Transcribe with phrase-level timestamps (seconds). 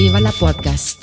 [0.00, 0.96] Viva Podcast.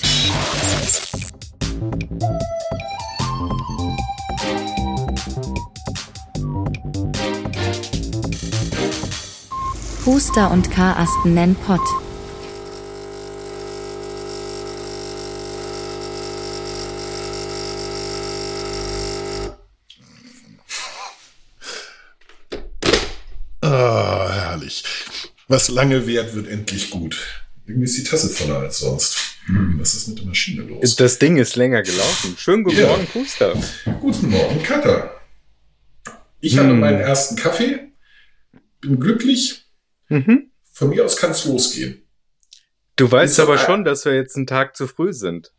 [10.03, 11.79] Huster und Karasten nennen Pott.
[23.61, 24.83] Ah, herrlich.
[25.47, 27.36] Was lange währt, wird endlich gut.
[27.67, 29.17] Irgendwie ist die Tasse voller als sonst.
[29.47, 30.95] Hm, was ist mit der Maschine los?
[30.95, 32.35] Das Ding ist länger gelaufen.
[32.37, 32.87] Schönen guten Ja.
[32.87, 33.55] Morgen, Puster.
[33.99, 35.11] Guten Morgen, Katha.
[36.39, 36.79] Ich habe Hm.
[36.79, 37.91] meinen ersten Kaffee,
[38.79, 39.65] bin glücklich.
[40.07, 40.49] Mhm.
[40.71, 42.03] Von mir aus kann es losgehen.
[42.95, 45.53] Du weißt Ist aber schon, dass wir jetzt einen Tag zu früh sind.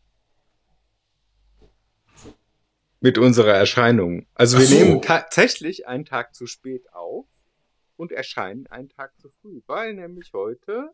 [3.01, 4.25] Mit unserer Erscheinung.
[4.33, 4.75] Also wir so.
[4.75, 7.27] nehmen tatsächlich einen Tag zu spät auf
[7.97, 10.89] und erscheinen einen Tag zu früh, weil nämlich heute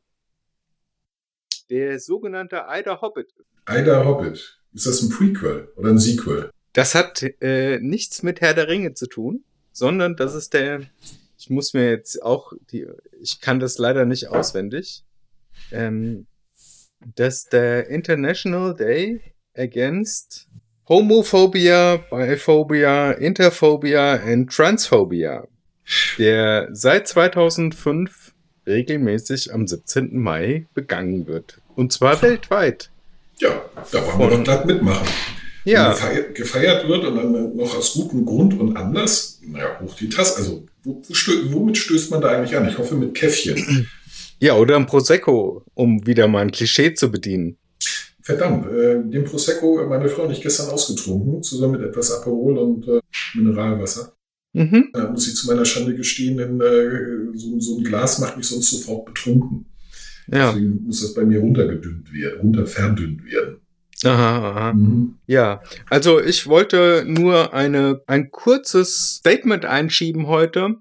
[1.69, 3.33] der sogenannte Eider Hobbit.
[3.69, 4.59] Ida Hobbit.
[4.73, 6.51] Ist das ein Prequel oder ein Sequel?
[6.73, 10.81] Das hat äh, nichts mit Herr der Ringe zu tun, sondern das ist der,
[11.37, 12.85] ich muss mir jetzt auch, die,
[13.21, 15.03] ich kann das leider nicht auswendig,
[15.71, 16.27] ähm,
[17.15, 19.21] das ist der International Day
[19.55, 20.47] Against
[20.87, 25.47] Homophobia, Biphobia, Interphobia and Transphobia,
[26.17, 28.33] der seit 2005
[28.67, 30.17] regelmäßig am 17.
[30.19, 31.61] Mai begangen wird.
[31.75, 32.89] Und zwar weltweit.
[33.39, 35.07] Ja, da wollen wir doch glatt mitmachen.
[35.65, 35.95] Ja.
[35.99, 40.37] Wenn gefeiert, wird und dann noch aus gutem Grund und Anlass, naja, hoch die Tasse.
[40.37, 42.67] Also, wo, wo stö womit stößt man da eigentlich an?
[42.69, 43.87] Ich hoffe mit Käffchen.
[44.39, 47.57] Ja, oder ein Prosecco, um wieder mal ein Klischee zu bedienen.
[48.21, 52.87] Verdammt, äh, den Prosecco, meine Frau und ich gestern ausgetrunken, zusammen mit etwas Aperol und
[52.87, 52.99] äh,
[53.33, 54.13] Mineralwasser.
[54.53, 54.89] Mhm.
[54.93, 58.47] Da muss ich zu meiner Schande gestehen, denn äh, so, so ein Glas macht mich
[58.47, 59.65] sonst sofort betrunken.
[60.27, 60.51] Ja.
[60.51, 63.57] Deswegen muss das bei mir runtergedünnt werden, runterverdünnt werden.
[64.03, 64.73] Aha, aha.
[64.73, 65.15] Mhm.
[65.25, 70.75] Ja, also ich wollte nur eine, ein kurzes Statement einschieben heute,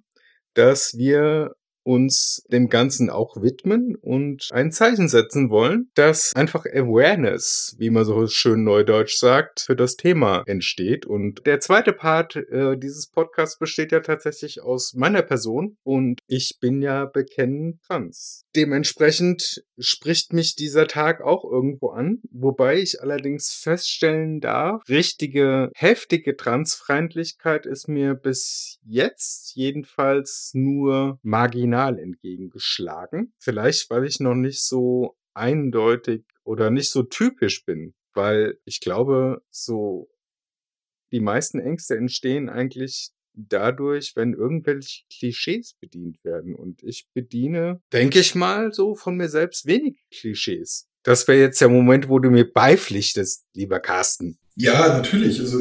[0.55, 7.77] dass wir uns dem Ganzen auch widmen und ein Zeichen setzen wollen, dass einfach Awareness,
[7.78, 11.06] wie man so schön neudeutsch sagt, für das Thema entsteht.
[11.06, 16.56] Und der zweite Part äh, dieses Podcasts besteht ja tatsächlich aus meiner Person und ich
[16.61, 18.44] bin ja bekennend trans.
[18.56, 26.37] Dementsprechend spricht mich dieser Tag auch irgendwo an, wobei ich allerdings feststellen darf, richtige, heftige
[26.37, 33.33] Transfeindlichkeit ist mir bis jetzt jedenfalls nur marginal entgegengeschlagen.
[33.39, 39.43] Vielleicht, weil ich noch nicht so eindeutig oder nicht so typisch bin, weil ich glaube,
[39.51, 40.09] so
[41.12, 46.55] die meisten Ängste entstehen eigentlich dadurch, wenn irgendwelche Klischees bedient werden.
[46.55, 50.89] Und ich bediene, denke ich mal, so von mir selbst wenig Klischees.
[51.03, 54.39] Das wäre jetzt der Moment, wo du mir beipflichtest, lieber Carsten.
[54.57, 55.41] Ja, natürlich.
[55.41, 55.59] Also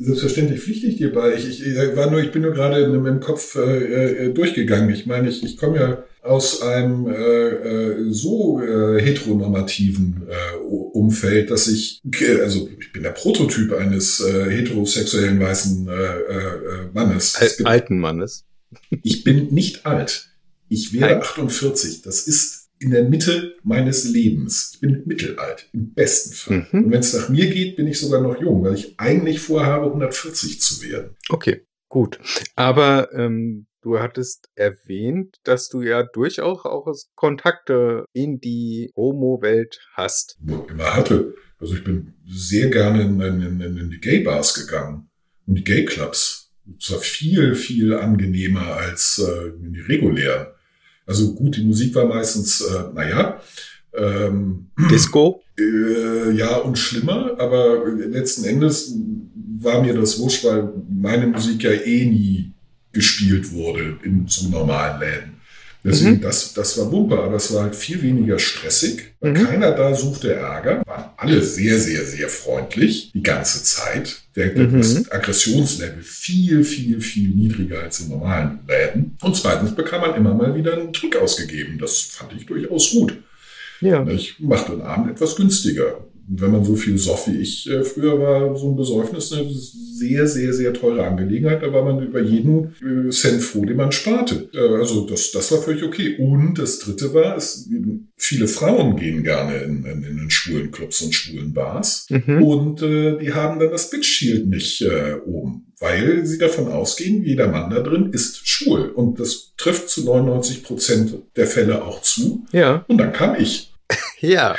[0.00, 1.34] selbstverständlich pflichte ich dir bei.
[1.34, 4.90] Ich, ich, war nur, ich bin nur gerade in meinem Kopf äh, äh, durchgegangen.
[4.90, 11.50] Ich meine, ich, ich komme ja aus einem äh, äh, so äh, heteronormativen äh, Umfeld,
[11.50, 17.36] dass ich, äh, also ich bin der Prototyp eines äh, heterosexuellen weißen äh, äh, Mannes.
[17.40, 18.44] Es Al alten Mannes.
[19.02, 20.28] Ich bin nicht alt.
[20.68, 21.22] Ich werde Nein.
[21.22, 22.02] 48.
[22.02, 24.72] Das ist in der Mitte meines Lebens.
[24.74, 26.66] Ich bin mittelalt, im besten Fall.
[26.70, 26.84] Mhm.
[26.84, 29.86] Und wenn es nach mir geht, bin ich sogar noch jung, weil ich eigentlich vorhabe,
[29.86, 31.16] 140 zu werden.
[31.28, 32.18] Okay, gut.
[32.56, 40.38] Aber ähm, du hattest erwähnt, dass du ja durchaus auch Kontakte in die Homo-Welt hast.
[40.46, 41.34] Immer hatte.
[41.58, 45.10] Also ich bin sehr gerne in, in, in, in die Gay-Bars gegangen
[45.46, 46.52] und die Gay-Clubs.
[46.64, 50.48] Das war viel, viel angenehmer als äh, in die regulären.
[51.08, 53.40] Also gut, die Musik war meistens, äh, naja,
[53.94, 55.42] ähm, Disco?
[55.60, 58.94] Äh, ja, und schlimmer, aber letzten Endes
[59.60, 62.52] war mir das wurscht, weil meine Musik ja eh nie
[62.92, 65.37] gespielt wurde in so normalen Läden.
[65.84, 66.20] Deswegen, Mhm.
[66.22, 69.04] das, das war Wumpe, aber es war halt viel weniger stressig.
[69.20, 69.44] weil Mhm.
[69.46, 70.82] Keiner da suchte Ärger.
[70.86, 74.22] Waren alle sehr, sehr, sehr freundlich die ganze Zeit.
[74.36, 74.78] Der, Mhm.
[74.78, 79.16] Das Aggressionslevel viel, viel, viel niedriger als in normalen Läden.
[79.22, 81.78] Und zweitens bekam man immer mal wieder einen Trick ausgegeben.
[81.78, 83.16] Das fand ich durchaus gut.
[83.80, 84.06] Ja.
[84.08, 86.04] Ich mache den Abend etwas günstiger.
[86.30, 89.48] Wenn man so viel soff wie ich äh, früher war, so ein Besäufnis eine
[89.98, 91.62] sehr, sehr, sehr teure Angelegenheit.
[91.62, 94.48] Da war man über jeden äh, Cent froh, den man sparte.
[94.54, 96.16] Äh, also das, das war völlig okay.
[96.18, 97.68] Und das Dritte war, es,
[98.16, 102.06] viele Frauen gehen gerne in, in, in den schwulen Clubs und schwulen Bars.
[102.10, 102.42] Mhm.
[102.42, 107.24] Und äh, die haben dann das Bitch Shield nicht äh, oben, weil sie davon ausgehen,
[107.24, 108.90] jeder Mann da drin ist schwul.
[108.90, 112.44] Und das trifft zu 99 Prozent der Fälle auch zu.
[112.52, 112.84] Ja.
[112.88, 113.72] Und dann kam ich.
[114.20, 114.56] Ja.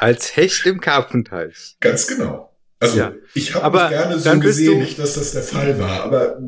[0.00, 1.76] Als Hecht im Karpfenteich.
[1.78, 2.56] Ganz genau.
[2.78, 3.12] Also Ja.
[3.34, 6.38] ich habe mich gerne so gesehen, nicht, dass das der Fall war, aber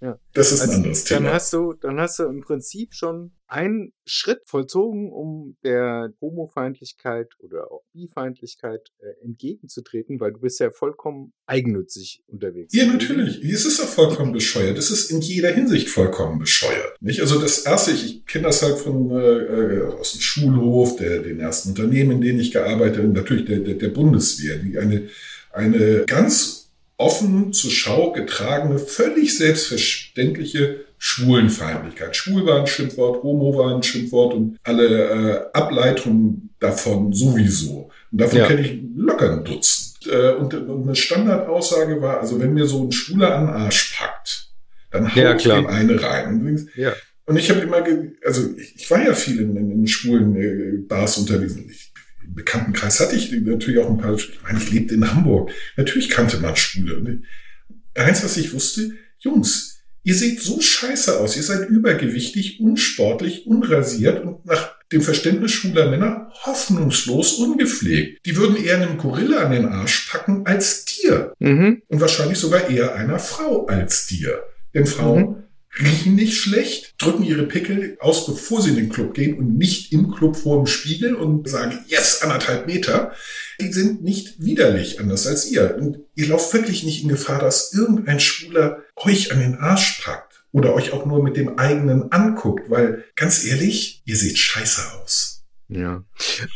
[0.00, 0.18] Ja.
[0.32, 1.34] das ist ein Also, anderes dann Thema.
[1.34, 7.70] hast du, dann hast du im Prinzip schon einen Schritt vollzogen, um der Homofeindlichkeit oder
[7.72, 12.74] auch Bifeindlichkeit äh, entgegenzutreten, weil du bist ja vollkommen eigennützig unterwegs.
[12.74, 13.42] Ja, natürlich.
[13.42, 14.76] Es ist doch vollkommen bescheuert.
[14.78, 16.96] Es ist in jeder Hinsicht vollkommen bescheuert.
[17.00, 17.20] Nicht?
[17.20, 21.22] Also das erste, ich, ich kenne das halt von äh, äh, aus dem Schulhof, der,
[21.22, 25.08] den ersten Unternehmen, in denen ich gearbeitet habe, natürlich der, der, der Bundeswehr, die eine,
[25.52, 26.57] eine ganz
[26.98, 32.16] offen zur Schau getragene, völlig selbstverständliche Schwulenfeindlichkeit.
[32.16, 37.90] Schwul war ein Schimpfwort, Homo war ein Schimpfwort und alle äh, Ableitungen davon sowieso.
[38.10, 38.46] Und davon Ja.
[38.48, 40.06] kenne ich locker ein Dutzend.
[40.12, 43.96] Äh, und, und eine Standardaussage war, also wenn mir so ein Schwuler an den Arsch
[43.96, 44.50] packt,
[44.90, 46.40] dann hau Ja, ich dem eine rein.
[46.46, 46.92] Und Ja.
[47.26, 47.84] und ich habe immer,
[48.24, 51.54] also ich, ich war ja viel in, in, in schwulen äh, Bars unterwegs.
[51.70, 51.87] Ich,
[52.34, 55.50] Bekanntenkreis hatte ich natürlich auch ein paar, ich meine, ich lebte in Hamburg.
[55.76, 57.20] Natürlich kannte man Schwule.
[57.20, 61.36] Ich- eins, was ich wusste, Jungs, ihr seht so scheiße aus.
[61.36, 68.24] Ihr seid übergewichtig, unsportlich, unrasiert und nach dem Verständnis schwuler Männer hoffnungslos ungepflegt.
[68.24, 71.32] Die würden eher einem Gorilla an den Arsch packen als dir.
[71.40, 71.82] Mhm.
[71.88, 74.42] Und wahrscheinlich sogar eher einer Frau als dir.
[74.74, 75.36] Denn Frauen Mhm.
[75.80, 79.92] Riechen nicht schlecht, drücken ihre Pickel aus, bevor sie in den Club gehen und nicht
[79.92, 83.12] im Club vor dem Spiegel und sagen, yes, anderthalb Meter.
[83.60, 85.76] Die sind nicht widerlich, anders als ihr.
[85.78, 90.44] Und ihr lauft wirklich nicht in Gefahr, dass irgendein Schwuler euch an den Arsch packt
[90.52, 95.44] oder euch auch nur mit dem eigenen anguckt, weil ganz ehrlich, ihr seht scheiße aus.
[95.68, 96.04] Ja.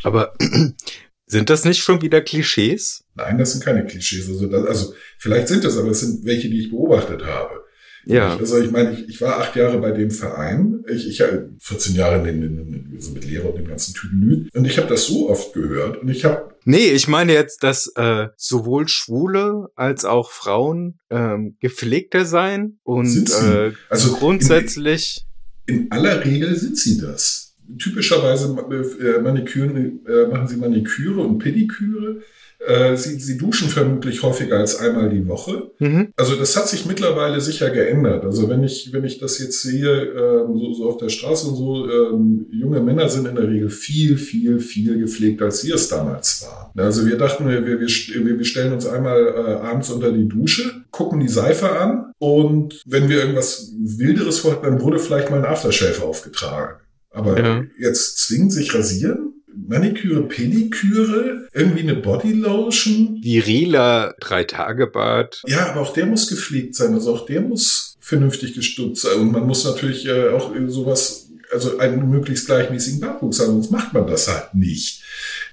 [0.03, 0.33] Aber
[1.27, 3.03] sind das nicht schon wieder Klischees?
[3.15, 4.27] Nein, das sind keine Klischees.
[4.27, 7.62] Also, das, also vielleicht sind das, aber es sind welche, die ich beobachtet habe.
[8.05, 8.37] Ja.
[8.37, 11.23] Also ich meine, ich, ich war acht Jahre bei dem Verein, ich, ich
[11.59, 12.57] 14 Jahre in, in,
[12.91, 14.47] in, so mit Lehrer und dem ganzen Tüdelü.
[14.53, 17.91] Und ich habe das so oft gehört und ich habe Nee, ich meine jetzt, dass
[17.95, 25.25] äh, sowohl Schwule als auch Frauen ähm, gepflegter sein und äh, Also grundsätzlich.
[25.65, 27.55] in aller Regel sind sie das.
[27.79, 28.55] Typischerweise
[29.01, 32.21] äh, Maniküren, äh, machen sie Maniküre und Pediküre.
[32.65, 35.71] Äh, sie, sie duschen vermutlich häufiger als einmal die Woche.
[35.79, 36.13] Mhm.
[36.15, 38.23] Also das hat sich mittlerweile sicher geändert.
[38.23, 41.55] Also wenn ich, wenn ich das jetzt sehe, ähm, so, so auf der Straße und
[41.55, 45.87] so, ähm, junge Männer sind in der Regel viel, viel, viel gepflegter, als wir es
[45.89, 46.71] damals waren.
[46.79, 50.83] Also wir dachten, wir, wir, wir wir stellen uns einmal äh, abends unter die Dusche,
[50.91, 55.45] gucken die Seife an und wenn wir irgendwas Wilderes vorhatten, dann wurde vielleicht mal ein
[55.45, 56.79] Aftershave aufgetragen.
[57.09, 57.63] Aber Ja.
[57.79, 59.32] jetzt zwingend sich rasieren?
[59.55, 65.43] Maniküre, Pediküre, irgendwie eine Bodylotion, Viriler Drei-Tage-Bad.
[65.47, 66.93] ja, aber auch der muss gepflegt sein.
[66.93, 69.19] Also auch der muss vernünftig gestutzt sein.
[69.19, 73.93] Und man muss natürlich äh, auch sowas, also einen möglichst gleichmäßigen Bartwuchs haben, sonst macht
[73.93, 75.03] man das halt nicht.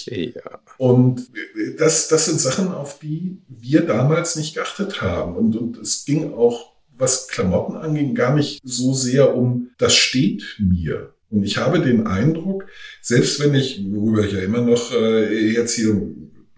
[0.06, 0.60] Ja.
[0.78, 5.36] Und äh, das, das sind Sachen, auf die wir damals nicht geachtet haben.
[5.36, 10.56] Und, und es ging auch, was Klamotten anging, gar nicht so sehr um, das steht
[10.58, 11.14] mir.
[11.30, 12.66] Und ich habe den Eindruck,
[13.00, 15.94] selbst wenn ich, worüber ich ja immer noch äh, jetzt hier,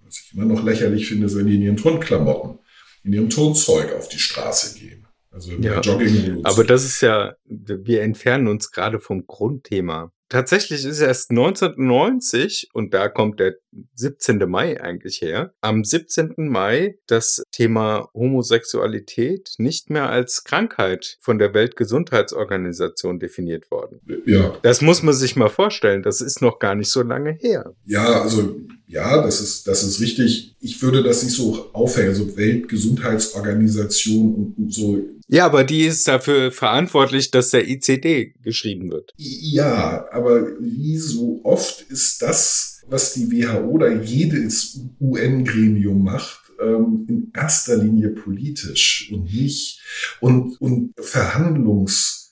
[0.05, 2.59] was ich immer noch lächerlich finde, ist, wenn die in ihren Turnklamotten,
[3.05, 5.02] in ihrem Turnzeug auf die Straße gehen.
[5.33, 5.81] Also Ja.
[5.81, 6.41] Jogging.
[6.45, 10.13] Aber das ist ja, wir entfernen uns gerade vom Grundthema.
[10.29, 13.57] Tatsächlich ist erst 1990, und da kommt der
[13.97, 14.49] 17.
[14.49, 16.35] Mai eigentlich her, am 17.
[16.49, 24.01] Mai das Thema Homosexualität nicht mehr als Krankheit von der Weltgesundheitsorganisation definiert worden.
[24.25, 27.75] ja, Das muss man sich mal vorstellen, das ist noch gar nicht so lange her.
[27.85, 28.57] Ja, also
[28.93, 30.55] ja, das ist, das ist richtig.
[30.61, 35.01] Ich würde das nicht so aufhängen, also Weltgesundheitsorganisation und, so.
[35.29, 39.15] Ja, aber die ist dafür verantwortlich, dass der ICD geschrieben wird.
[39.17, 47.07] Ja, aber wie so oft ist das, was die WHO oder jedes UN-Gremium macht, ähm,
[47.09, 49.81] in erster Linie politisch und nicht
[50.21, 50.93] und, und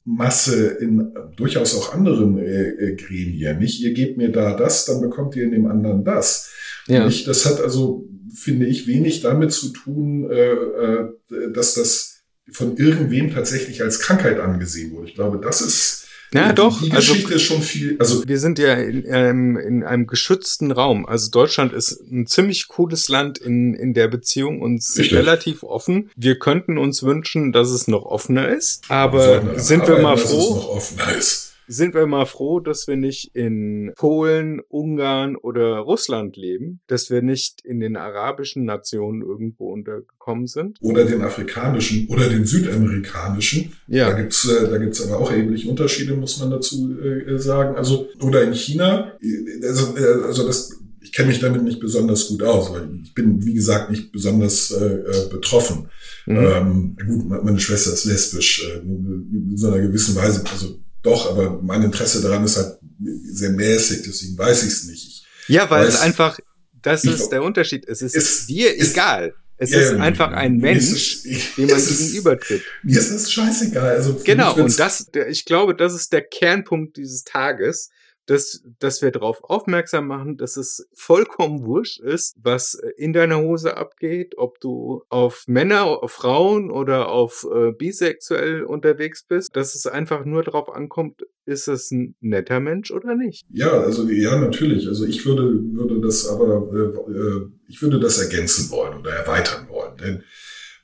[0.05, 3.59] Verhandlungsmasse in durchaus auch anderen äh, äh, Gremien.
[3.59, 6.51] Nicht, ihr gebt mir da das, dann bekommt ihr in dem anderen das.
[6.87, 7.29] Nicht?
[7.29, 11.09] Das hat also, finde ich, wenig damit zu tun, äh, äh,
[11.53, 15.09] dass das von irgendwem tatsächlich als Krankheit angesehen wurde.
[15.09, 16.00] Ich glaube, das ist
[16.33, 16.81] Ja, doch.
[16.81, 17.97] Die Also- Geschichte ist schon viel.
[17.99, 21.07] Also Wir sind ja in einem, in einem geschützten Raum.
[21.07, 26.11] Also Deutschland ist ein ziemlich cooles Land in, in der Beziehung und relativ offen.
[26.17, 28.85] Wir könnten uns wünschen, dass es noch offener ist.
[28.89, 31.50] Aber daran sind wir mal dass es froh, noch offener ist.
[31.71, 37.23] Sind wir mal froh, dass wir nicht in Polen, Ungarn oder Russland leben, dass wir
[37.23, 40.79] nicht in den arabischen Nationen irgendwo untergekommen sind.
[40.81, 43.73] Oder den afrikanischen oder den südamerikanischen.
[43.87, 47.77] Da Ja, gibt's äh, da gibt's aber auch erhebliche Unterschiede, muss man dazu äh, sagen.
[47.77, 49.95] Also, oder in China, äh, also,
[50.27, 53.91] also das, ich kenne mich damit nicht besonders gut aus, weil ich bin, wie gesagt,
[53.91, 55.89] nicht besonders äh betroffen.
[56.27, 56.37] Mhm.
[56.37, 61.61] Ähm, gut, meine Schwester ist lesbisch, äh, in so einer gewissen Weise, also doch, aber
[61.63, 62.79] mein Interesse daran ist halt
[63.25, 65.07] sehr mäßig, deswegen weiß ich es nicht.
[65.07, 66.39] Ich ja, weil weiß, es einfach,
[66.83, 67.87] das ist der Unterschied.
[67.89, 69.35] Es ist, ist dir ist, egal.
[69.57, 72.63] Es ja, ist einfach ein Mensch, ist, dem man gegenübertritt.
[72.83, 73.97] Mir ist das scheißegal.
[73.97, 77.91] Also genau, und das, ich glaube, das ist der Kernpunkt dieses Tages,
[78.27, 83.77] dass, dass wir darauf aufmerksam machen, dass es vollkommen wurscht ist, was in deiner Hose
[83.77, 89.87] abgeht, ob du auf Männer, auf Frauen oder auf äh, bisexuell unterwegs bist, dass es
[89.87, 93.45] einfach nur darauf ankommt, ist es ein netter Mensch oder nicht?
[93.51, 94.87] Ja, also ja, natürlich.
[94.87, 99.69] Also ich würde, würde das aber, äh, äh ich würde das ergänzen wollen oder erweitern
[99.69, 99.97] wollen.
[99.97, 100.23] Denn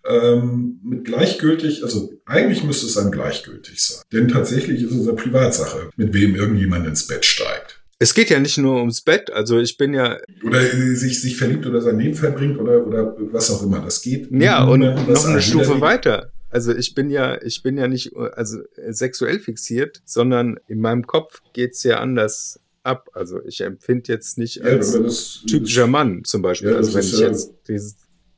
[0.09, 4.03] ähm, mit gleichgültig, also eigentlich müsste es einem gleichgültig sein.
[4.13, 7.81] Denn tatsächlich ist es eine Privatsache, mit wem irgendjemand ins Bett steigt.
[7.99, 10.19] Es geht ja nicht nur ums Bett, also ich bin ja.
[10.45, 10.61] Oder
[10.95, 13.81] sich, sich verliebt oder sein Leben verbringt oder, oder was auch immer.
[13.81, 14.29] Das geht.
[14.31, 16.31] Ja, und noch eine Stufe weiter.
[16.51, 18.59] Also ich bin ja, ich bin ja nicht also
[18.91, 23.09] sexuell fixiert, sondern in meinem Kopf geht's ja anders ab.
[23.15, 26.71] Also ich empfinde jetzt nicht als ja, das, typischer Mann zum Beispiel.
[26.71, 27.97] Ja, also wenn ich jetzt dieses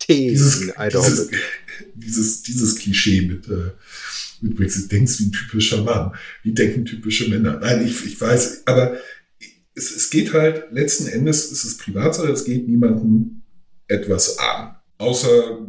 [0.09, 1.31] Tee dieses, dieses,
[1.95, 3.73] dieses, dieses Klischee mit, äh,
[4.41, 6.12] mit du denkst wie ein typischer Mann.
[6.43, 7.59] Wie denken typische Männer?
[7.61, 8.97] Nein, ich, ich weiß, aber
[9.75, 13.43] es, es geht halt, letzten Endes ist es Privatsache, es geht niemandem
[13.87, 14.77] etwas an.
[14.99, 15.67] Außer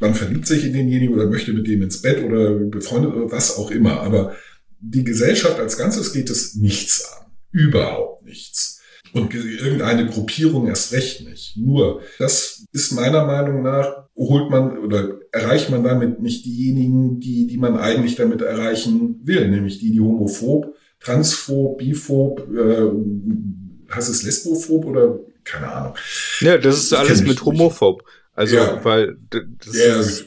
[0.00, 3.56] man verliebt sich in denjenigen oder möchte mit dem ins Bett oder befreundet oder was
[3.56, 4.00] auch immer.
[4.00, 4.34] Aber
[4.80, 7.26] die Gesellschaft als Ganzes geht es nichts an.
[7.52, 8.79] Überhaupt nichts.
[9.12, 11.56] Und irgendeine Gruppierung erst recht nicht.
[11.56, 17.46] Nur, das ist meiner Meinung nach, holt man oder erreicht man damit nicht diejenigen, die,
[17.46, 24.22] die man eigentlich damit erreichen will, nämlich die, die homophob, transphob, biphob, äh, heißt es
[24.22, 25.94] lesbophob oder keine Ahnung.
[26.40, 28.04] Ja, das ist das alles mit homophob.
[28.34, 28.84] Also, ja.
[28.84, 29.76] weil das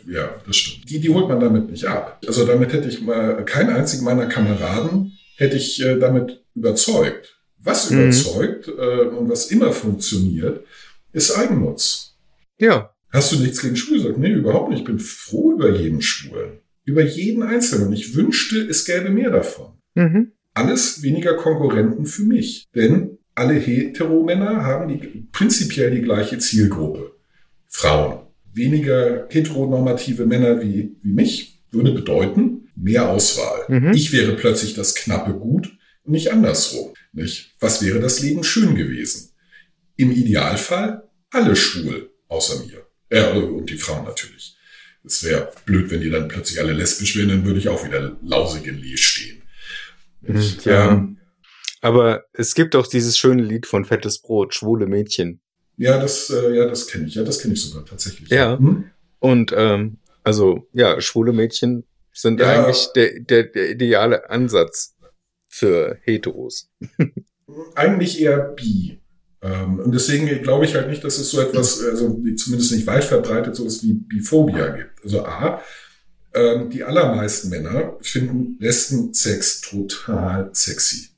[0.05, 0.89] ja, ja, das stimmt.
[0.89, 2.19] Die, die holt man damit nicht ab.
[2.27, 7.39] Also damit hätte ich mal keinen einzigen meiner Kameraden hätte ich äh, damit überzeugt.
[7.63, 8.01] Was mhm.
[8.01, 10.65] überzeugt äh, und was immer funktioniert,
[11.11, 12.15] ist Eigennutz.
[12.59, 12.93] Ja.
[13.09, 14.15] Hast du nichts gegen Schwul?
[14.17, 14.79] nee, überhaupt nicht.
[14.79, 16.59] Ich bin froh über jeden Schwulen.
[16.83, 17.87] Über jeden Einzelnen.
[17.87, 19.73] Und ich wünschte, es gäbe mehr davon.
[19.95, 20.31] Mhm.
[20.53, 22.65] Alles weniger Konkurrenten für mich.
[22.75, 27.13] Denn alle Heteromänner haben die, prinzipiell die gleiche Zielgruppe.
[27.67, 28.19] Frauen.
[28.53, 33.65] Weniger heteronormative Männer wie, wie mich würde bedeuten mehr Auswahl.
[33.67, 33.93] Mhm.
[33.93, 36.93] Ich wäre plötzlich das knappe Gut nicht andersrum.
[37.13, 37.55] Nicht?
[37.59, 39.31] Was wäre das Leben schön gewesen?
[39.95, 42.85] Im Idealfall alle schwul, außer mir.
[43.09, 44.57] Äh, und die Frauen natürlich.
[45.05, 48.17] Es wäre blöd, wenn die dann plötzlich alle lesbisch wären, dann würde ich auch wieder
[48.23, 49.43] lausig in Lee stehen.
[50.21, 50.93] Ich, ja.
[50.93, 51.17] Ähm,
[51.81, 55.41] aber es gibt auch dieses schöne Lied von Fettes Brot, schwule Mädchen.
[55.75, 57.15] Ja, das, äh, ja, das kenne ich.
[57.15, 58.29] Ja, das kenne ich sogar tatsächlich.
[58.29, 58.57] Ja.
[58.57, 58.85] Hm?
[59.19, 61.83] Und ähm, also ja, schwule Mädchen
[62.13, 62.65] sind ja.
[62.65, 64.92] eigentlich der, der, der ideale Ansatz
[65.53, 66.71] für Heteros.
[67.75, 68.99] eigentlich eher bi.
[69.41, 73.03] Ähm, und deswegen glaube ich halt nicht, dass es so etwas, also zumindest nicht weit
[73.03, 75.03] verbreitet, so etwas wie Biphobia gibt.
[75.03, 75.61] Also A,
[76.33, 81.09] ähm, die allermeisten Männer finden Lesben-Sex total sexy.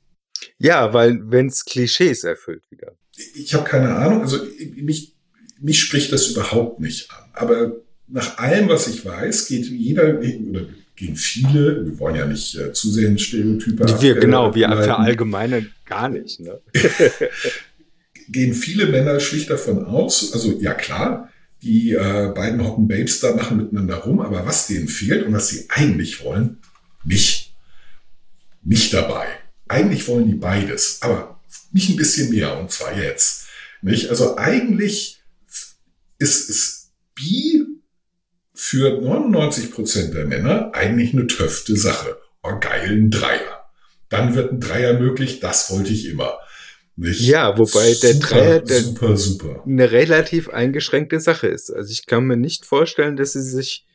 [0.58, 2.92] Ja, weil wenn es Klischees erfüllt wieder.
[3.34, 4.38] Ich habe keine Ahnung, also
[4.74, 5.16] mich,
[5.60, 7.30] mich spricht das überhaupt nicht an.
[7.32, 7.76] Aber
[8.06, 10.66] nach allem, was ich weiß, geht jeder oder
[10.96, 14.00] gehen viele, wir wollen ja nicht äh, zusehen Stereotype.
[14.00, 16.40] Wir, genau, wir verallgemeinern gar nicht.
[16.40, 16.58] Ne?
[18.28, 21.30] gehen viele Männer schlicht davon aus, also ja klar,
[21.62, 25.48] die äh, beiden Hocken Babes da machen miteinander rum, aber was denen fehlt und was
[25.48, 26.58] sie eigentlich wollen,
[27.04, 27.54] mich.
[28.62, 29.26] Mich dabei.
[29.68, 31.40] Eigentlich wollen die beides, aber
[31.72, 33.46] mich ein bisschen mehr und zwar jetzt.
[33.82, 34.10] Nicht?
[34.10, 35.20] Also eigentlich
[36.18, 37.64] ist, ist Bi
[38.56, 42.16] für 99 Prozent der Männer eigentlich eine töfte Sache.
[42.42, 43.66] Oh, geilen Dreier.
[44.08, 46.38] Dann wird ein Dreier möglich, das wollte ich immer.
[46.96, 47.20] Nicht?
[47.20, 49.62] Ja, wobei super, der Dreier der super, super.
[49.66, 51.70] eine relativ eingeschränkte Sache ist.
[51.70, 53.86] Also ich kann mir nicht vorstellen, dass sie sich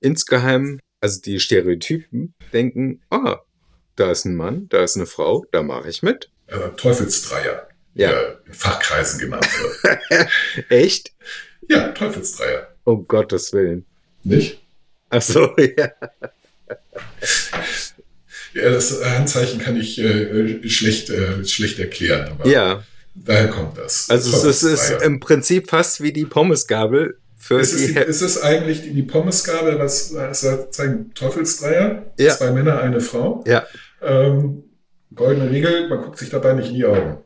[0.00, 3.36] insgeheim, also die Stereotypen, denken, ah, oh,
[3.96, 6.30] da ist ein Mann, da ist eine Frau, da mache ich mit.
[6.48, 8.10] Äh, Teufelsdreier, ja.
[8.10, 10.28] der in Fachkreisen genannt wird.
[10.68, 11.14] Echt?
[11.70, 12.68] Ja, Teufelsdreier.
[12.84, 13.86] Um Gottes Willen.
[14.24, 14.60] Nicht?
[15.10, 15.90] Ach so, ja.
[18.54, 22.30] Ja, das Handzeichen kann ich äh, schlecht, äh, schlecht erklären.
[22.32, 22.84] Aber ja.
[23.14, 24.10] Daher kommt das.
[24.10, 27.18] Also es ist im Prinzip fast wie die Pommesgabel.
[27.36, 32.06] Für ist, es, die, ist es eigentlich die, die Pommesgabel, was, was zeigen Teufelsdreier?
[32.18, 32.36] Ja.
[32.36, 33.44] Zwei Männer, eine Frau.
[33.46, 33.66] Ja.
[34.02, 34.64] Ähm,
[35.14, 37.18] goldene Regel, man guckt sich dabei nicht in die Augen.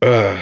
[0.00, 0.36] Ah.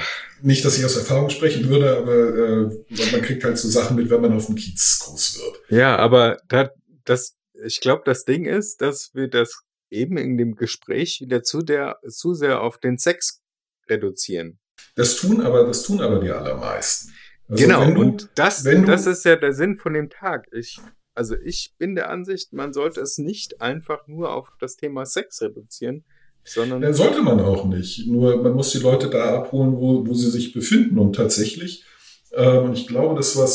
[0.45, 4.11] Nicht, dass ich aus Erfahrung sprechen würde, aber äh, man kriegt halt so Sachen mit,
[4.11, 5.63] wenn man auf dem Kiez groß wird.
[5.71, 6.71] Ja, aber da,
[7.05, 11.63] das, ich glaube, das Ding ist, dass wir das eben in dem Gespräch wieder zu
[11.63, 13.41] der, zu sehr auf den Sex
[13.89, 14.59] reduzieren.
[14.97, 17.13] Das tun aber, das tun aber die allermeisten.
[17.49, 20.47] Also genau, du, und das, das ist ja der Sinn von dem Tag.
[20.53, 20.79] Ich,
[21.15, 25.41] also ich bin der Ansicht, man sollte es nicht einfach nur auf das Thema Sex
[25.41, 26.05] reduzieren,
[26.45, 26.93] sondern.
[26.95, 28.07] Sollte man auch nicht.
[28.07, 30.99] Nur man muss die Leute da abholen, wo, wo sie sich befinden.
[30.99, 31.85] Und tatsächlich,
[32.33, 33.49] ähm, ich glaube, das war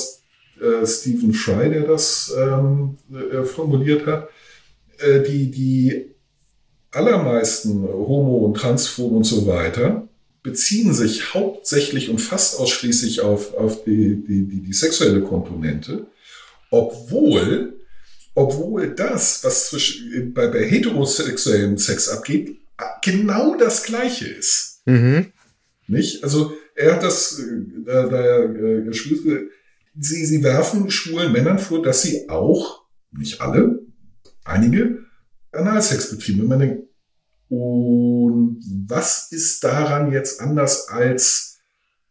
[0.61, 4.29] äh, Stephen Fry, der das ähm, äh, formuliert hat,
[4.97, 6.05] äh, die, die
[6.91, 10.07] allermeisten Homo- und Transphoben und so weiter
[10.41, 16.07] beziehen sich hauptsächlich und fast ausschließlich auf, auf die, die, die, die sexuelle Komponente,
[16.71, 17.79] obwohl,
[18.35, 22.58] obwohl das, was zwischen, bei, bei heterosexuellem Sex abgeht,
[23.01, 24.81] genau das Gleiche ist.
[24.85, 25.31] Mhm.
[25.87, 26.23] Nicht?
[26.23, 27.41] Also er hat das,
[27.85, 33.79] da, da äh, sie, sie werfen schwulen Männern vor, dass sie auch, nicht alle,
[34.43, 34.99] einige,
[35.51, 36.51] Analsex betrieben.
[36.51, 36.83] Und denkt,
[37.49, 41.59] und was ist daran jetzt anders als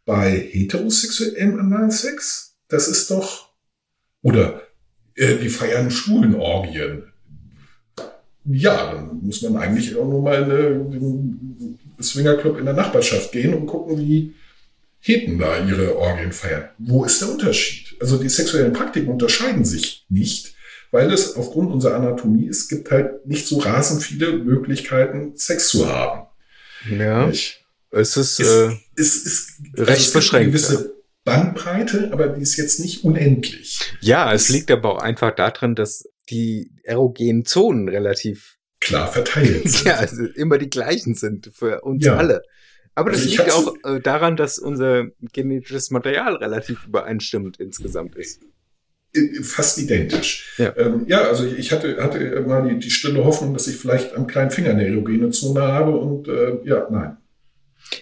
[0.05, 2.57] bei heterosexuellem Analsex?
[2.67, 3.53] Das ist doch,
[4.21, 4.61] oder
[5.15, 7.08] äh, die feiern schwulen Orgien.
[8.51, 13.53] Ja, dann muss man eigentlich auch nur mal in den Swingerclub in der Nachbarschaft gehen
[13.53, 14.33] und gucken, wie
[15.01, 16.69] Heten da ihre Orgien feiern.
[16.77, 17.95] Wo ist der Unterschied?
[18.01, 20.55] Also die sexuellen Praktiken unterscheiden sich nicht
[20.91, 25.87] weil es aufgrund unserer Anatomie, es gibt halt nicht so rasend viele Möglichkeiten, Sex zu
[25.87, 26.27] haben.
[26.89, 27.27] Ja.
[27.27, 27.65] Nicht?
[27.91, 30.43] Es ist, es, äh, es ist recht also es beschränkt.
[30.43, 33.79] Eine gewisse Bandbreite, aber die ist jetzt nicht unendlich.
[34.01, 39.85] Ja, es liegt aber auch einfach daran, dass die erogenen Zonen relativ klar verteilt sind.
[39.85, 42.15] ja, also immer die gleichen sind für uns ja.
[42.15, 42.43] alle.
[42.95, 48.41] Aber das also liegt auch äh, daran, dass unser genetisches Material relativ übereinstimmend insgesamt ist
[49.41, 50.55] fast identisch.
[50.57, 54.15] Ja, ähm, ja also ich hatte, hatte mal die, die stille Hoffnung, dass ich vielleicht
[54.15, 57.17] am kleinen Finger eine erogene Zone habe und äh, ja, nein.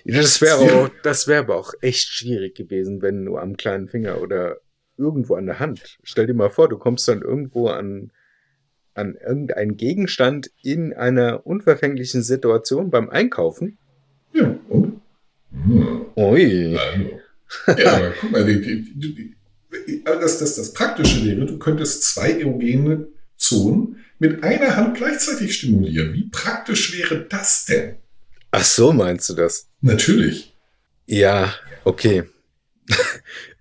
[0.03, 4.57] Das wäre das wäre aber auch echt schwierig gewesen, wenn nur am kleinen Finger oder
[4.97, 5.97] irgendwo an der Hand.
[6.03, 8.11] Stell dir mal vor, du kommst dann irgendwo an,
[8.97, 13.77] an irgendeinen Gegenstand in einer unverfänglichen Situation beim Einkaufen.
[14.33, 15.01] Ja, und?
[15.51, 16.05] Hm.
[16.15, 16.77] Ui.
[16.77, 22.03] Also, ja, aber guck mal, die, die, die, dass das, das Praktische wäre, du könntest
[22.03, 23.07] zwei erogene
[23.37, 26.13] Zonen mit einer Hand gleichzeitig stimulieren.
[26.13, 27.97] Wie praktisch wäre das denn?
[28.51, 29.69] Ach so, meinst du das?
[29.81, 30.55] Natürlich.
[31.05, 32.23] Ja, okay.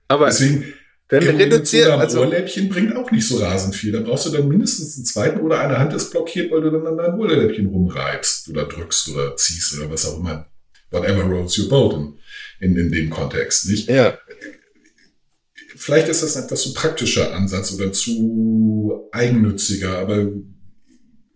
[0.09, 0.72] Aber deswegen
[1.09, 3.92] dann reduziert also Ohrläppchen bringt auch nicht so rasend viel.
[3.92, 6.87] Da brauchst du dann mindestens einen zweiten oder eine Hand ist blockiert, weil du dann
[6.87, 10.47] an deinem Ohrläppchen rumreibst oder drückst oder ziehst oder was auch immer.
[10.90, 12.14] Whatever rolls your boat in,
[12.61, 13.88] in, in dem Kontext, nicht?
[13.88, 14.19] Ja
[15.77, 20.33] vielleicht ist das ein etwas zu praktischer Ansatz oder zu eigennütziger, aber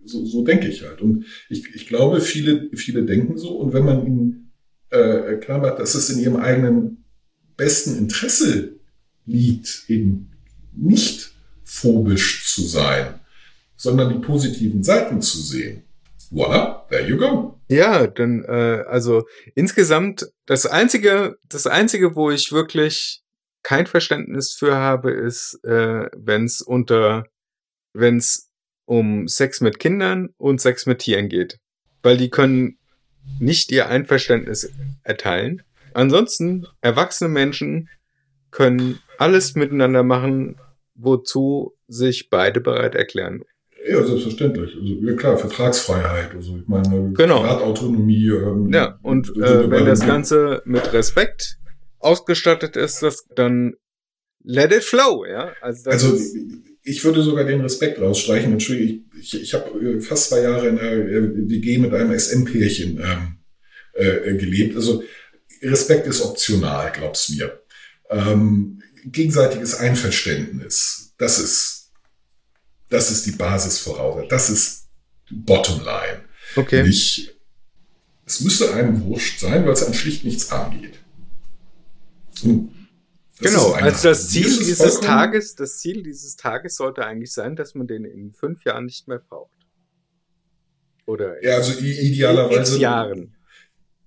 [0.04, 1.00] so, so denke ich halt.
[1.00, 3.56] Und ich, ich glaube, viele, viele denken so.
[3.58, 4.52] Und wenn man ihnen
[4.90, 7.04] äh, klar macht, dass es in ihrem eigenen
[7.56, 8.79] besten Interesse
[9.26, 10.30] liegt, eben
[10.72, 11.32] nicht
[11.64, 13.20] phobisch zu sein,
[13.76, 15.84] sondern die positiven Seiten zu sehen.
[16.30, 17.60] Voila, there you go.
[17.68, 23.22] Ja, dann äh, also insgesamt das einzige, das einzige, wo ich wirklich
[23.62, 27.24] kein Verständnis für habe, ist, äh, wenn es unter,
[27.92, 28.50] wenn es
[28.84, 31.58] um Sex mit Kindern und Sex mit Tieren geht.
[32.02, 32.78] Weil die können
[33.38, 35.62] nicht ihr Einverständnis erteilen.
[35.94, 37.88] Ansonsten, erwachsene Menschen
[38.50, 40.56] können alles miteinander machen,
[40.94, 43.44] wozu sich beide bereit erklären.
[43.86, 44.74] Ja, selbstverständlich.
[44.74, 47.40] Also, ja klar, Vertragsfreiheit, also ich meine, genau.
[47.40, 48.28] Privatautonomie.
[48.28, 51.58] Ähm, ja, und äh, wenn das Ganze mit Respekt
[51.98, 53.74] ausgestattet ist, das dann
[54.42, 55.52] let it flow, ja.
[55.60, 56.18] Also, also
[56.82, 58.52] ich würde sogar den Respekt rausstreichen.
[58.52, 62.18] Entschuldigung, ich, ich, ich habe äh, fast zwei Jahre in einer äh, WG mit einem
[62.18, 63.36] SM-Pärchen ähm,
[63.94, 64.76] äh, gelebt.
[64.76, 65.02] Also
[65.62, 67.60] Respekt ist optional, glaub's mir.
[68.10, 71.92] Ähm, gegenseitiges Einverständnis, das ist,
[72.88, 74.24] das ist die Basis voraus.
[74.28, 74.88] Das ist
[75.30, 76.24] Bottomline.
[76.56, 76.82] Okay.
[76.82, 77.36] Nicht,
[78.26, 80.98] es müsste einem wurscht sein, weil es einem schlicht nichts angeht.
[82.42, 85.00] Das genau, also das Ziel dieses?
[85.00, 89.08] Tages, das Ziel dieses Tages sollte eigentlich sein, dass man den in fünf Jahren nicht
[89.08, 89.50] mehr braucht.
[91.06, 93.36] Oder ja, also idealerweise in Jahren.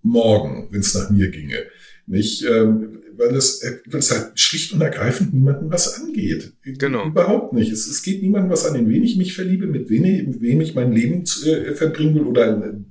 [0.03, 1.65] morgen, wenn es nach mir ginge.
[2.06, 6.54] Nicht, ähm, weil, es, äh, weil es halt schlicht und ergreifend niemandem was angeht.
[6.63, 7.08] Genau.
[7.08, 7.71] Überhaupt nicht.
[7.71, 10.62] Es, es geht niemandem was an, in wen ich mich verliebe, mit wem, mit wem
[10.62, 12.86] ich mein Leben äh, verbringen will oder ein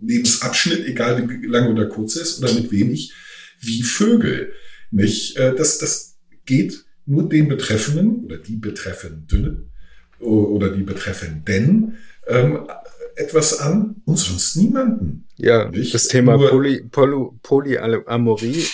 [0.00, 3.12] Lebensabschnitt, egal wie lang oder kurz ist, oder mit wem ich
[3.60, 4.52] wie Vögel.
[4.90, 5.36] Nicht?
[5.36, 9.70] Äh, das, das geht nur den Betreffenden oder die Betreffenden
[10.20, 12.66] oder die Betreffenden ähm,
[13.16, 15.26] etwas an und sonst niemanden.
[15.36, 15.94] Ja, nicht?
[15.94, 18.64] das Thema nur, Poly, Poly, Polyamorie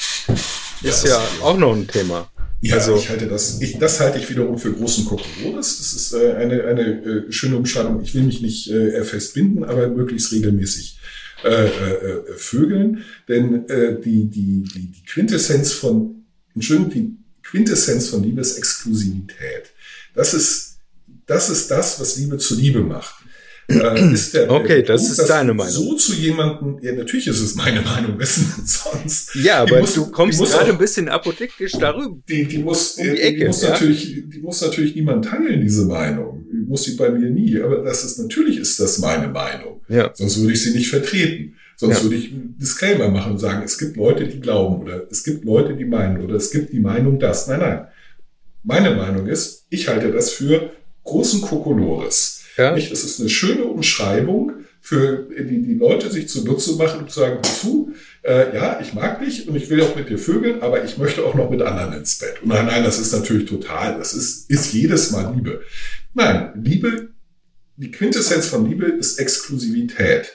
[0.83, 2.31] ist ja, ja auch noch ein Thema.
[2.63, 5.79] Ja, also, ich halte das, ich, das halte ich wiederum für großen Kokolores.
[5.79, 8.03] Das ist äh, eine, eine äh, schöne Umschreibung.
[8.03, 10.99] Ich will mich nicht äh, festbinden, aber möglichst regelmäßig
[11.43, 13.05] äh, äh, vögeln.
[13.29, 19.71] Denn äh, die, die, die, die Quintessenz von, Entschuldigung, die Quintessenz von Liebe ist Exklusivität.
[20.15, 20.81] Das ist,
[21.27, 23.20] das ist das, was Liebe zu Liebe macht
[23.71, 25.73] äh, ist der, okay, der das Punkt, ist deine Meinung.
[25.73, 29.35] So zu jemandem, ja, natürlich ist es meine Meinung, wissen sonst.
[29.37, 32.17] Ja, aber muss, du kommst gerade ein bisschen apothektisch darüber.
[32.29, 33.71] Die, die muss, um die, Ecke, die muss ja?
[33.71, 36.45] natürlich, die muss natürlich niemand teilen, diese Meinung.
[36.53, 37.61] Die muss sie bei mir nie.
[37.61, 39.81] Aber das ist, natürlich ist das meine Meinung.
[39.89, 40.11] Ja.
[40.15, 41.57] Sonst würde ich sie nicht vertreten.
[41.77, 42.03] Sonst ja.
[42.03, 45.45] würde ich einen Disclaimer machen und sagen, es gibt Leute, die glauben oder es gibt
[45.45, 47.47] Leute, die meinen oder es gibt die Meinung das.
[47.49, 47.87] Nein, nein.
[48.63, 50.71] Meine Meinung ist, ich halte das für
[51.05, 52.40] großen Kokolores.
[52.57, 52.75] Ja.
[52.75, 52.91] Nicht?
[52.93, 57.43] Es ist eine schöne Umschreibung für die, die Leute sich zunutze machen und zu sagen,
[57.43, 60.97] zu, äh, ja, ich mag dich und ich will auch mit dir vögeln, aber ich
[60.99, 62.43] möchte auch noch mit anderen ins Bett.
[62.43, 65.63] Und nein, nein, das ist natürlich total, das ist, ist jedes Mal Liebe.
[66.15, 67.11] Nein, Liebe,
[67.77, 70.33] die Quintessenz von Liebe ist Exklusivität.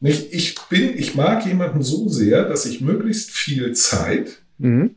[0.00, 0.32] Nicht?
[0.32, 4.96] Ich bin, ich mag jemanden so sehr, dass ich möglichst viel Zeit mhm.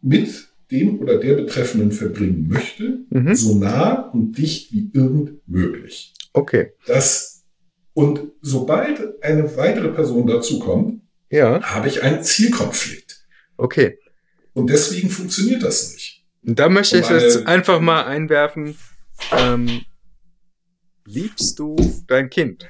[0.00, 3.34] mit dem oder der Betreffenden verbringen möchte, mhm.
[3.34, 6.14] so nah und dicht wie irgend möglich.
[6.32, 6.72] Okay.
[6.86, 7.44] Das,
[7.92, 11.62] und sobald eine weitere Person dazukommt, ja.
[11.62, 13.24] habe ich einen Zielkonflikt.
[13.56, 13.98] Okay.
[14.54, 16.24] Und deswegen funktioniert das nicht.
[16.44, 18.76] Und da möchte ich jetzt einfach mal einwerfen,
[19.30, 19.82] ähm,
[21.06, 21.76] liebst du
[22.08, 22.68] dein Kind?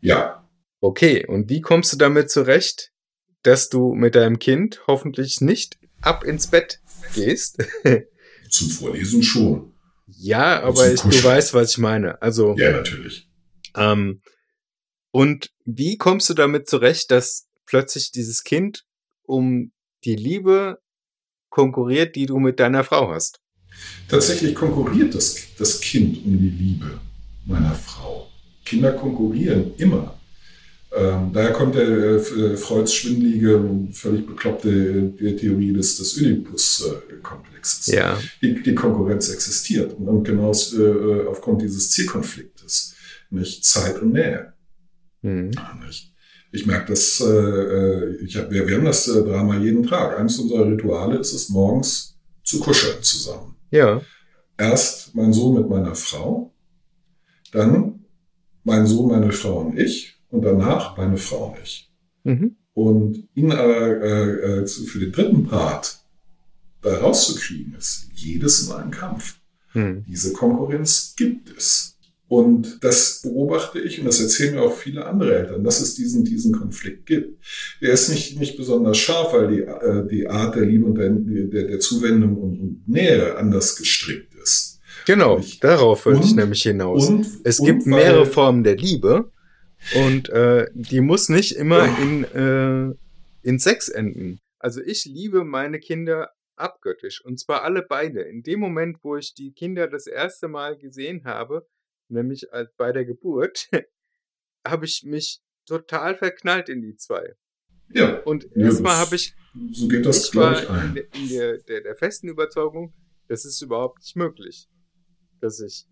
[0.00, 0.48] Ja.
[0.80, 2.92] Okay, und wie kommst du damit zurecht,
[3.42, 6.80] dass du mit deinem Kind hoffentlich nicht ab ins Bett
[7.14, 7.58] gehst.
[8.48, 9.72] Zum Vorlesen schon.
[10.06, 12.20] Ja, aber ich, du weißt, was ich meine.
[12.20, 12.56] Also.
[12.56, 13.28] Ja, natürlich.
[13.76, 14.22] Ähm,
[15.12, 18.84] und wie kommst du damit zurecht, dass plötzlich dieses Kind
[19.22, 19.72] um
[20.04, 20.80] die Liebe
[21.48, 23.40] konkurriert, die du mit deiner Frau hast?
[24.08, 27.00] Tatsächlich konkurriert das, das Kind um die Liebe
[27.46, 28.28] meiner Frau.
[28.64, 30.19] Kinder konkurrieren immer.
[30.92, 37.86] Ähm, daher kommt der äh, Freuds schwindelige, völlig bekloppte äh, Theorie des, des Oedipus-Komplexes.
[37.86, 38.18] Ja.
[38.42, 42.96] Die, die, Konkurrenz existiert und, genau äh, aufgrund dieses Zielkonfliktes,
[43.30, 44.52] nicht Zeit und Nähe.
[45.22, 45.52] Mhm.
[45.86, 46.12] Nicht?
[46.50, 50.18] Ich merke das, äh, äh, ich hab, wir, wir haben das äh, Drama jeden Tag.
[50.18, 53.54] Eines unserer Rituale ist es, morgens zu kuscheln zusammen.
[53.70, 54.00] Ja.
[54.58, 56.52] Erst mein Sohn mit meiner Frau,
[57.52, 58.04] dann
[58.64, 61.90] mein Sohn, meine Frau und ich und danach meine Frau nicht.
[62.24, 62.56] Mhm.
[62.72, 65.98] Und ihn aber äh, äh, für den dritten Part
[66.82, 69.36] da rauszukriegen, ist jedes Mal ein Kampf.
[69.74, 70.04] Mhm.
[70.06, 71.96] Diese Konkurrenz gibt es.
[72.28, 76.24] Und das beobachte ich und das erzählen mir auch viele andere Eltern, dass es diesen,
[76.24, 77.42] diesen Konflikt gibt.
[77.80, 81.10] Er ist nicht, nicht besonders scharf, weil die, äh, die Art der Liebe und der,
[81.10, 84.78] der, der Zuwendung und, und Nähe anders gestrickt ist.
[85.06, 87.08] Genau, ich, darauf würde ich nämlich hinaus.
[87.08, 89.32] Und, es und gibt mehrere Formen der Liebe
[89.94, 92.94] und äh, die muss nicht immer in, äh,
[93.42, 94.40] in Sex enden.
[94.58, 97.24] Also ich liebe meine Kinder abgöttisch.
[97.24, 98.20] Und zwar alle beide.
[98.22, 101.66] In dem Moment, wo ich die Kinder das erste Mal gesehen habe,
[102.08, 103.68] nämlich als bei der Geburt,
[104.66, 107.34] habe ich mich total verknallt in die zwei.
[107.88, 108.20] Ja.
[108.20, 109.34] Und erstmal habe ich.
[109.72, 110.96] So geht das, glaube ich, ein.
[110.96, 112.94] In, der, der, der festen Überzeugung,
[113.26, 114.68] das ist überhaupt nicht möglich.
[115.40, 115.86] Dass ich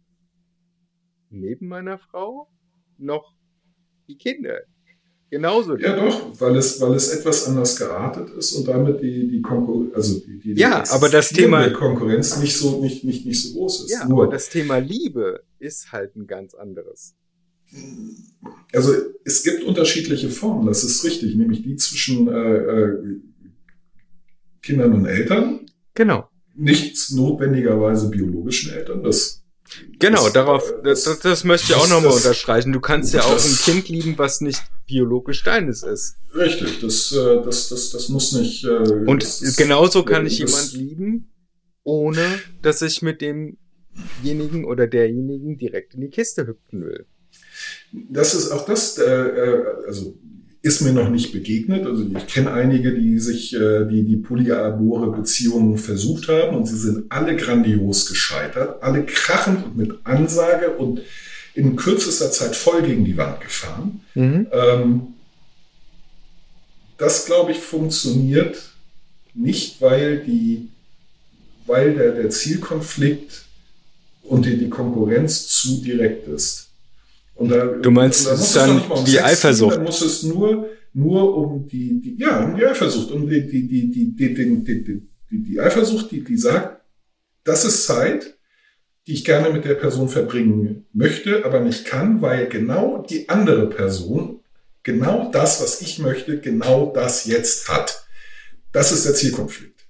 [1.30, 2.52] neben meiner Frau
[2.98, 3.34] noch
[4.08, 4.60] die Kinder.
[5.30, 5.76] Genauso.
[5.76, 9.94] Ja, doch, weil es, weil es etwas anders geartet ist und damit die, die Konkurrenz,
[9.94, 13.84] also die, die, ja, aber das Thema Konkurrenz nicht so, nicht, nicht, nicht so groß
[13.84, 13.90] ist.
[13.92, 17.14] Ja, Nur, aber das Thema Liebe ist halt ein ganz anderes.
[18.72, 18.94] Also
[19.24, 23.20] es gibt unterschiedliche Formen, das ist richtig, nämlich die zwischen äh, äh,
[24.62, 25.66] Kindern und Eltern.
[25.92, 26.30] Genau.
[26.54, 29.37] Nicht notwendigerweise biologischen Eltern, das
[29.98, 32.72] Genau, das, darauf, das, das, das möchte ich auch nochmal unterstreichen.
[32.72, 36.16] Du kannst ja auch ein Kind lieben, was nicht biologisch deines ist.
[36.34, 38.64] Richtig, das, äh, das, das, das muss nicht.
[38.64, 41.32] Äh, Und das, genauso kann ich jemand lieben,
[41.82, 47.06] ohne dass ich mit demjenigen oder derjenigen direkt in die Kiste hüpfen will.
[47.92, 50.16] Das ist auch das, äh, also
[50.68, 51.86] ist mir noch nicht begegnet.
[51.86, 56.76] Also ich kenne einige, die sich äh, die, die polyamore Beziehungen versucht haben und sie
[56.76, 61.00] sind alle grandios gescheitert, alle krachend und mit Ansage und
[61.54, 64.02] in kürzester Zeit voll gegen die Wand gefahren.
[64.14, 64.46] Mhm.
[64.52, 65.02] Ähm,
[66.98, 68.60] das, glaube ich, funktioniert
[69.32, 70.68] nicht, weil, die,
[71.64, 73.44] weil der, der Zielkonflikt
[74.22, 76.67] und die, die Konkurrenz zu direkt ist.
[77.38, 79.70] Und da, du meinst, da es dann um die Eifersucht?
[79.70, 83.46] Gehen, dann muss es nur, nur um die, die, ja, um die Eifersucht, um die,
[83.46, 86.82] die, die, die, die, die, die, die, die Eifersucht, die, die sagt,
[87.44, 88.36] das ist Zeit,
[89.06, 93.68] die ich gerne mit der Person verbringen möchte, aber nicht kann, weil genau die andere
[93.68, 94.40] Person
[94.82, 98.04] genau das, was ich möchte, genau das jetzt hat.
[98.72, 99.86] Das ist der Zielkonflikt.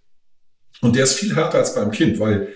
[0.83, 2.49] Und der ist viel härter als beim Kind, weil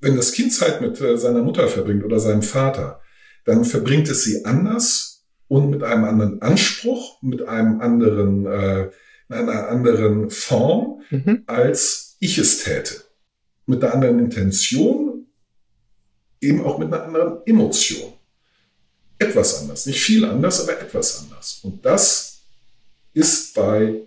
[0.00, 3.00] wenn das Kind Zeit mit äh, seiner Mutter verbringt oder seinem Vater,
[3.48, 8.90] dann verbringt es sie anders und mit einem anderen Anspruch, mit einem anderen, äh,
[9.30, 11.44] in einer anderen Form, mhm.
[11.46, 13.04] als ich es täte.
[13.64, 15.26] Mit einer anderen Intention,
[16.42, 18.12] eben auch mit einer anderen Emotion.
[19.18, 19.86] Etwas anders.
[19.86, 21.60] Nicht viel anders, aber etwas anders.
[21.62, 22.40] Und das
[23.14, 24.02] ist bei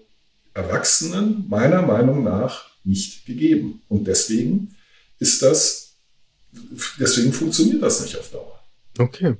[0.53, 3.81] Erwachsenen meiner Meinung nach nicht gegeben.
[3.89, 4.75] Und deswegen
[5.17, 5.93] ist das,
[6.99, 8.50] deswegen funktioniert das nicht auf Dauer.
[8.97, 9.35] Okay.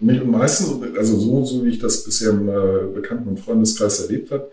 [0.00, 4.30] Und meistens, also so, so wie ich das bisher im äh, Bekannten- und Freundeskreis erlebt
[4.30, 4.50] habe,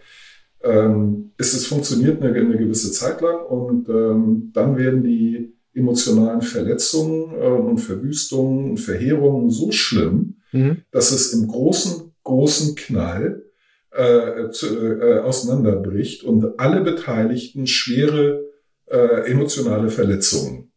[0.63, 6.41] ähm, ist es funktioniert eine, eine, gewisse Zeit lang und ähm, dann werden die emotionalen
[6.41, 10.78] Verletzungen äh, und Verwüstungen und Verheerungen so schlimm, mhm.
[10.91, 13.43] dass es im großen, großen Knall
[13.91, 18.45] äh, zu, äh, auseinanderbricht und alle Beteiligten schwere
[18.88, 20.71] äh, emotionale Verletzungen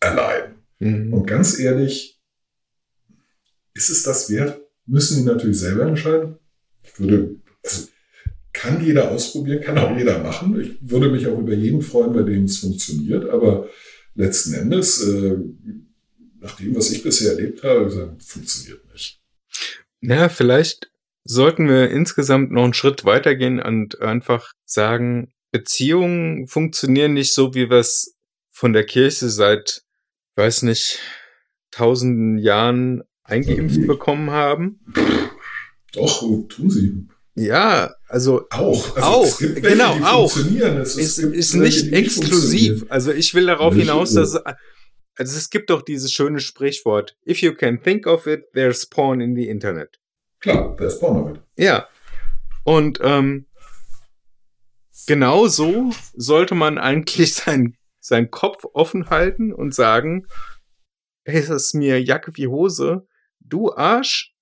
[0.00, 0.56] erleiden.
[0.80, 1.14] Mhm.
[1.14, 2.19] Und ganz ehrlich,
[3.80, 4.60] ist es das wert?
[4.86, 6.36] Müssen die natürlich selber entscheiden.
[6.82, 7.88] Ich würde, also
[8.52, 10.60] kann jeder ausprobieren, kann auch jeder machen.
[10.60, 13.68] Ich würde mich auch über jeden freuen, bei dem es funktioniert, aber
[14.14, 15.36] letzten Endes, äh,
[16.40, 19.22] nach dem, was ich bisher erlebt habe, gesagt, funktioniert nicht.
[20.02, 20.90] Ja, vielleicht
[21.24, 27.70] sollten wir insgesamt noch einen Schritt weitergehen und einfach sagen, Beziehungen funktionieren nicht so, wie
[27.70, 28.16] wir es
[28.50, 29.84] von der Kirche seit,
[30.36, 30.98] weiß nicht,
[31.70, 34.80] tausenden Jahren eingeimpft bekommen haben.
[35.92, 37.08] Doch, tun sie.
[37.34, 40.36] Ja, also auch, also auch, welche, genau, auch.
[40.36, 42.86] Es, es ist nicht exklusiv.
[42.88, 47.40] Also ich will darauf nicht hinaus, dass also es gibt doch dieses schöne Sprichwort: If
[47.40, 50.00] you can think of it, there's porn in the Internet.
[50.40, 51.42] Klar, there's porn of it.
[51.56, 51.88] Ja.
[52.64, 53.46] Und ähm,
[55.06, 60.26] genau so sollte man eigentlich sein, seinen Kopf offen halten und sagen,
[61.24, 63.06] hey, es ist mir Jacke wie Hose,
[63.50, 64.34] du Arsch,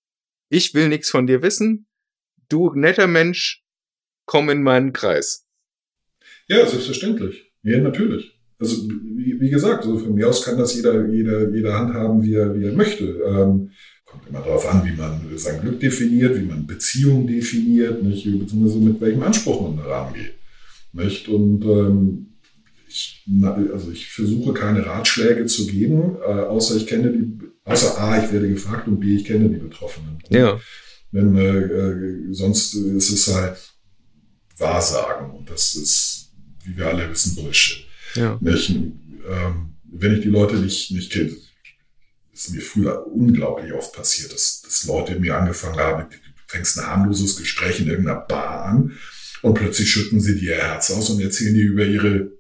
[0.49, 1.87] ich will nichts von dir wissen,
[2.49, 3.65] du netter Mensch,
[4.25, 5.47] komm in meinen Kreis.
[6.47, 7.53] Ja, selbstverständlich.
[7.63, 8.39] Ja, natürlich.
[8.59, 12.35] Also wie, wie gesagt, also von mir aus kann das jeder, jeder, jeder handhaben, wie
[12.35, 13.05] er, wie er möchte.
[13.05, 13.71] Ähm,
[14.05, 18.25] kommt immer darauf an, wie man sein Glück definiert, wie man Beziehungen definiert, nicht?
[18.25, 20.35] beziehungsweise mit welchem Anspruch man da rangeht.
[20.93, 21.29] Nicht?
[21.29, 22.27] Und ähm,
[22.89, 23.23] ich,
[23.73, 27.39] also ich versuche keine Ratschläge zu geben, äh, außer ich kenne die,
[27.69, 30.19] außer A, ich werde gefragt und B, ich kenne die Betroffenen.
[30.31, 30.61] Ja.
[31.13, 33.57] Denn äh, äh, sonst ist es halt
[34.59, 36.33] Wahrsagen und das ist,
[36.65, 37.85] wie wir alle wissen, Bullshit.
[38.15, 38.39] Ja.
[38.41, 41.37] Nicht, ähm, wenn ich die Leute nicht, nicht kenne,
[42.33, 46.87] ist mir früher unglaublich oft passiert, dass, dass Leute mir angefangen haben, du fängst ein
[46.87, 48.93] harmloses Gespräch in irgendeiner Bar an
[49.43, 52.33] und plötzlich schütten sie dir ihr Herz aus und erzählen dir über ihre,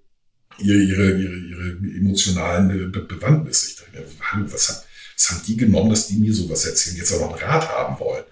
[0.59, 3.71] ihre, ihre, ihre, ihre emotionalen Be Bewandtnisse.
[3.71, 4.88] Ich dachte mir, was, hat,
[5.19, 8.25] was haben die genommen, dass die mir sowas erzählen, jetzt noch einen Rat haben wollen?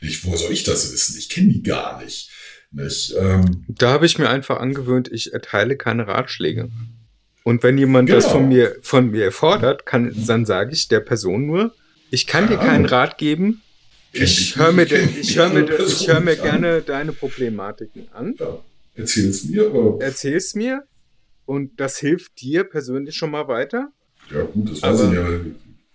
[0.00, 1.16] Nicht, woher soll ich das wissen?
[1.16, 2.30] Ich kenne die gar nicht.
[2.72, 6.70] nicht ähm, da habe ich mir einfach angewöhnt, ich erteile keine Ratschläge.
[7.44, 8.20] Und wenn jemand genau.
[8.20, 11.74] das von mir, von mir fordert, kann, dann sage ich der Person nur,
[12.10, 13.62] ich kann dir keinen Rat geben.
[14.12, 18.34] Ich höre mir, ich hör mir, ich hör mir gerne deine Problematiken an.
[18.38, 18.58] Ja.
[18.94, 20.02] Erzähl's mir, aber.
[20.02, 20.84] Erzähl's mir.
[21.46, 23.88] Und das hilft dir persönlich schon mal weiter.
[24.32, 25.40] Ja, gut, das weiß ich ja.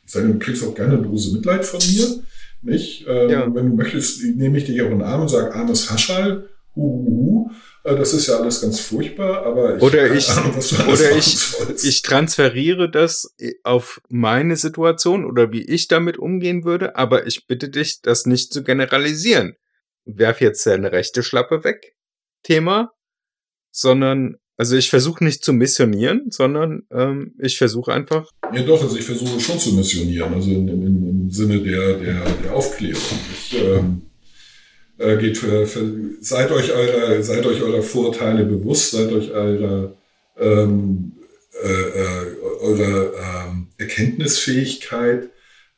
[0.10, 2.24] Ich sage, du kriegst auch gerne eine Dose Mitleid von mir.
[2.64, 3.06] Nicht?
[3.08, 3.54] Ähm, ja.
[3.54, 7.52] Wenn du möchtest, nehme ich dich auch in den Arm und sage, armes Haschall, huhuhu.
[7.84, 10.56] Äh, das ist ja alles ganz furchtbar, aber ich oder ich, Ahnung,
[10.92, 11.38] oder ich,
[11.84, 17.70] ich transferiere das auf meine Situation oder wie ich damit umgehen würde, aber ich bitte
[17.70, 19.58] dich, das nicht zu generalisieren.
[20.06, 21.94] Werf jetzt deine rechte Schlappe weg,
[22.42, 22.94] Thema,
[23.70, 28.30] sondern also ich versuche nicht zu missionieren, sondern ähm, ich versuche einfach.
[28.54, 32.26] Ja doch, also ich versuche schon zu missionieren, also im, im, im Sinne der, der,
[32.44, 33.02] der Aufklärung.
[33.34, 34.02] Ich, ähm,
[34.98, 39.94] äh, geht für, für, seid euch eurer, seid euch eurer Vorteile bewusst, seid euch eurer,
[40.38, 41.14] ähm,
[41.64, 42.26] äh, äh,
[42.60, 43.14] eurer
[43.48, 45.30] ähm, Erkenntnisfähigkeit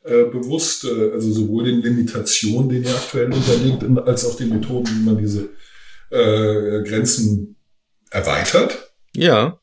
[0.02, 4.88] äh, bewusst, äh, also sowohl den Limitationen, denen ihr aktuell unterliegt, als auch den Methoden,
[4.88, 5.50] wie man diese
[6.10, 7.54] äh, Grenzen
[8.12, 8.92] erweitert.
[9.14, 9.58] Ja.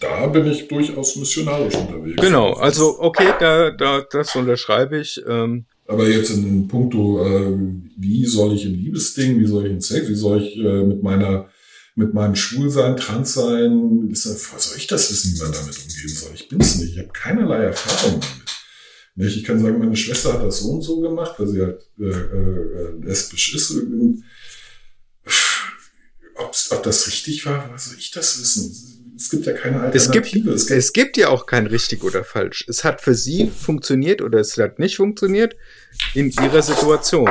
[0.00, 2.20] Da bin ich durchaus missionarisch unterwegs.
[2.20, 5.20] Genau, also okay, da, da, das unterschreibe ich.
[5.26, 7.56] Ähm, Aber jetzt in puncto, äh,
[7.96, 11.02] wie soll ich im Liebesding, wie soll ich in Sex, wie soll ich äh, mit
[11.02, 11.48] meiner
[11.94, 16.30] mit meinem Schwulsein, Transsein, soll ich das wissen, wie man damit umgehen soll?
[16.32, 18.48] Ich bin's nicht, ich habe keinerlei Erfahrung damit.
[19.16, 19.36] Nicht?
[19.36, 22.04] Ich kann sagen, meine Schwester hat das so und so gemacht, weil sie halt äh,
[22.04, 23.72] äh, lesbisch ist.
[23.72, 24.22] Und,
[26.38, 29.14] ob das richtig war, was soll ich das wissen?
[29.16, 30.52] Es gibt ja keine Alternative.
[30.52, 32.64] Es gibt, es gibt, ja auch kein richtig oder falsch.
[32.68, 35.56] Es hat für sie funktioniert oder es hat nicht funktioniert
[36.14, 37.28] in ihrer Situation.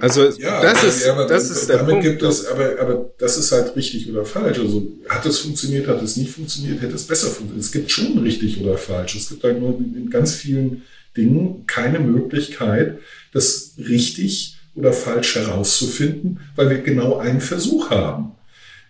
[0.00, 2.04] Also ja, das ist, ja, das ist der damit Punkt.
[2.04, 4.58] gibt es, aber, aber das ist halt richtig oder falsch.
[4.58, 7.64] Also hat es funktioniert, hat es nicht funktioniert, hätte es besser funktioniert.
[7.64, 9.14] Es gibt schon richtig oder falsch.
[9.14, 10.82] Es gibt halt nur in ganz vielen
[11.14, 12.98] Dingen keine Möglichkeit,
[13.32, 18.32] das richtig oder falsch herauszufinden, weil wir genau einen Versuch haben.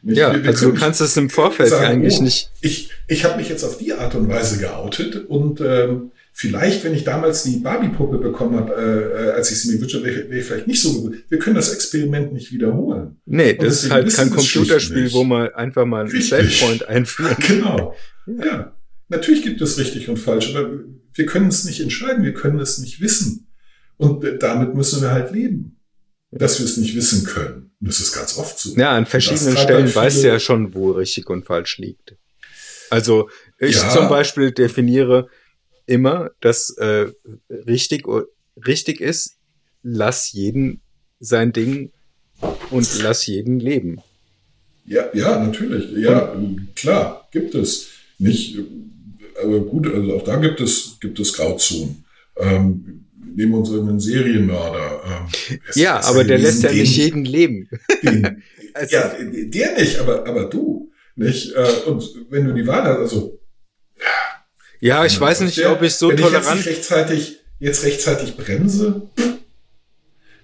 [0.03, 0.19] Nicht?
[0.19, 2.51] ja, Wir- wir also du kannst es im Vorfeld sagen, eigentlich oh, nicht.
[2.61, 6.95] Ich, ich habe mich jetzt auf die Art und Weise geoutet und ähm, vielleicht, wenn
[6.95, 10.39] ich damals die Barbie-Puppe bekommen habe, äh, äh, als ich sie mir gewünscht habe, wäre
[10.39, 11.23] ich vielleicht nicht so gut.
[11.29, 13.17] Wir können das Experiment nicht wiederholen.
[13.27, 16.21] Nee, Und das ist halt kein Computerspiel, wo man einfach mal einen.
[16.21, 17.37] Savepoint einführt.
[17.47, 17.95] Genau.
[18.27, 18.73] Ja.
[19.09, 20.71] Natürlich gibt es richtig und falsch, aber
[21.15, 23.47] wir können es nicht entscheiden, wir können es nicht wissen.
[24.03, 25.79] Und damit müssen wir halt leben,
[26.31, 27.71] dass wir es nicht wissen können.
[27.81, 28.75] Und das ist ganz oft so.
[28.77, 32.17] Ja, an verschiedenen Stellen halt weißt du ja schon, wo richtig und falsch liegt.
[32.91, 33.89] Also ich Ja.
[33.91, 35.29] zum Beispiel definiere
[35.87, 37.07] immer, dass äh,
[37.51, 38.05] richtig,
[38.67, 39.37] richtig ist,
[39.83, 40.81] lass jeden
[41.21, 41.93] sein Ding
[42.71, 44.01] und lass jeden leben.
[44.85, 45.93] Ja, ja, natürlich.
[45.97, 46.35] Ja,
[46.75, 47.89] klar, gibt es.
[48.19, 48.63] Nicht, äh,
[49.43, 52.05] aber gut, also auch da gibt es, gibt es Grauzonen.
[52.37, 53.02] Ähm,
[53.35, 55.03] nehmen wir uns einen Serienmörder.
[55.51, 57.69] Ähm, Ja, aber der lässt ja nicht jeden leben.
[58.03, 58.43] Den,
[58.75, 60.91] Also, ja, der nicht, aber, aber du.
[61.15, 61.53] Nicht?
[61.55, 63.39] Äh, Und wenn du die Wahl hast, also
[64.81, 66.59] ja, ich weiß nicht, Der- ob ich so wenn tolerant.
[66.61, 69.11] Ich jetzt, rechtzeitig, jetzt rechtzeitig bremse.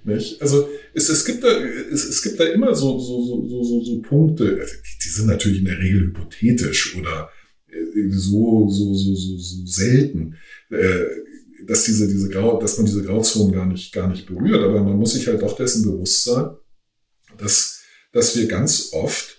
[0.05, 0.41] Nicht?
[0.41, 4.03] Also es, es, gibt da, es, es gibt da immer so, so, so, so, so,
[4.03, 7.31] Punkte, also die, die sind natürlich in der Regel hypothetisch oder
[7.69, 10.37] äh, so, so, so, so, so selten,
[10.71, 11.05] äh,
[11.67, 14.63] dass, diese, diese Grau, dass man diese Grauzonen gar nicht, gar nicht berührt.
[14.63, 16.51] Aber man muss sich halt auch dessen bewusst sein,
[17.37, 17.81] dass,
[18.13, 19.39] dass wir ganz oft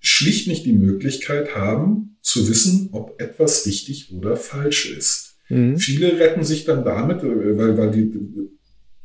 [0.00, 5.36] schlicht nicht die Möglichkeit haben, zu wissen, ob etwas richtig oder falsch ist.
[5.48, 5.78] Mhm.
[5.78, 8.12] Viele retten sich dann damit, äh, weil, weil, die,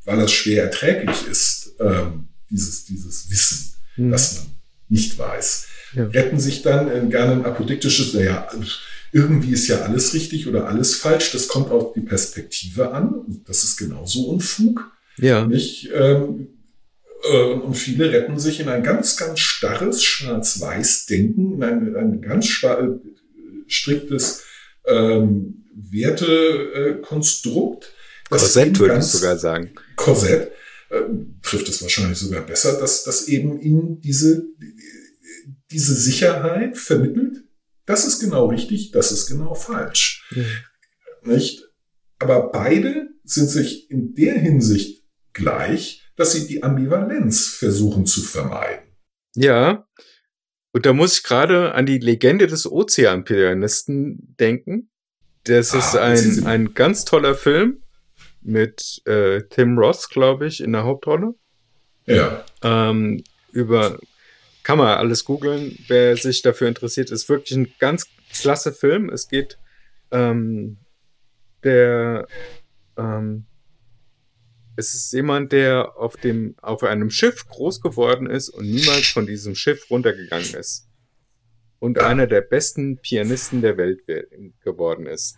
[0.06, 4.12] weil das schwer erträglich ist, ähm, dieses, dieses Wissen, Mhm.
[4.12, 4.46] das man
[4.88, 5.68] nicht weiß.
[5.94, 6.06] Ja.
[6.06, 8.48] Retten sich dann in gerne ein apodiktisches, naja,
[9.12, 11.32] irgendwie ist ja alles richtig oder alles falsch.
[11.32, 13.14] Das kommt auf die Perspektive an.
[13.14, 14.92] Und Das ist genauso Unfug.
[15.18, 15.46] Ja.
[15.46, 15.90] Nicht?
[15.94, 16.50] Ähm,
[17.24, 22.64] äh, und viele retten sich in ein ganz, ganz starres Schwarz-Weiß-Denken, in ein, ein ganz
[22.64, 22.88] äh,
[23.68, 24.44] striktes
[24.86, 27.92] ähm, Wertekonstrukt.
[28.30, 29.72] Korsett würde ich sogar sagen.
[29.96, 30.52] Korsett
[30.90, 31.02] äh,
[31.42, 34.46] trifft es wahrscheinlich sogar besser, dass das eben ihnen diese,
[35.72, 37.44] diese Sicherheit vermittelt.
[37.90, 40.24] Das ist genau richtig, das ist genau falsch.
[41.24, 41.64] Nicht?
[42.20, 48.96] Aber beide sind sich in der Hinsicht gleich, dass sie die Ambivalenz versuchen zu vermeiden.
[49.34, 49.88] Ja.
[50.72, 54.92] Und da muss ich gerade an die Legende des Ozeanpianisten denken.
[55.46, 57.82] Das ist Ah, Sie ein, ein ganz toller Film
[58.42, 61.34] mit äh, Tim Ross, glaube ich, in der Hauptrolle.
[62.06, 63.98] Ja, Ähm, über
[64.70, 69.10] kann man alles googeln, wer sich dafür interessiert, ist wirklich ein ganz klasse Film.
[69.10, 69.58] Es geht
[70.12, 70.78] ähm,
[71.64, 72.28] der
[72.96, 73.48] ähm,
[74.76, 79.26] es ist jemand, der auf dem auf einem Schiff groß geworden ist und niemals von
[79.26, 80.88] diesem Schiff runtergegangen ist
[81.80, 84.02] und einer der besten Pianisten der Welt
[84.64, 85.36] geworden ist.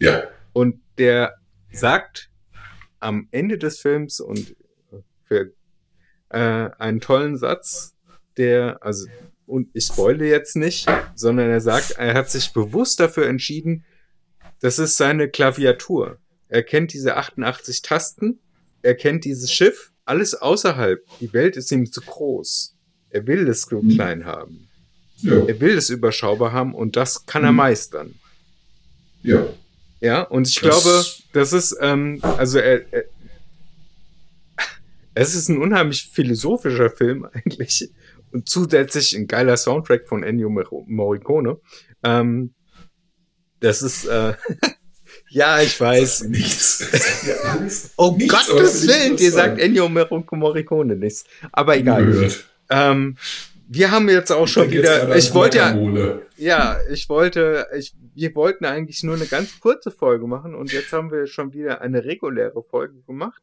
[0.00, 1.36] ja, Und der
[1.70, 2.32] sagt
[2.98, 4.56] am Ende des Films und
[5.22, 5.52] für
[6.30, 7.94] äh, einen tollen Satz,
[8.40, 9.06] der, also,
[9.46, 13.84] und ich spoile jetzt nicht, sondern er sagt, er hat sich bewusst dafür entschieden,
[14.60, 16.18] das ist seine Klaviatur.
[16.48, 18.38] Er kennt diese 88 Tasten,
[18.82, 21.04] er kennt dieses Schiff, alles außerhalb.
[21.20, 22.74] Die Welt ist ihm zu groß.
[23.10, 23.90] Er will es so Mhm.
[23.94, 24.66] klein haben.
[25.22, 27.56] ja, Er will es überschaubar haben und das kann er Mhm.
[27.58, 28.14] meistern.
[29.22, 29.46] ja.
[30.02, 33.04] Ja, und ich Das- glaube, das ist, ähm, also er, er,
[35.14, 37.90] es ist ein unheimlich philosophischer Film eigentlich
[38.32, 41.58] und zusätzlich ein geiler Soundtrack von Ennio Mor- Morricone.
[42.04, 42.54] Ähm,
[43.60, 44.34] das ist, äh,
[45.32, 46.24] Ja, ich weiß.
[46.24, 47.24] Nichts.
[47.26, 47.58] Ja,
[47.96, 51.24] Oh nichts, Gottes Willen, dir sagt Ennio Mor- Morricone nichts.
[51.52, 52.30] Aber egal.
[52.68, 53.16] Ähm,
[53.68, 57.94] wir haben jetzt auch schon Ich jetzt wieder, ich wollte ja, ja, ich wollte, ich,
[58.14, 61.80] wir wollten eigentlich nur eine ganz kurze Folge machen und jetzt haben wir schon wieder
[61.80, 63.40] eine reguläre Folge gemacht.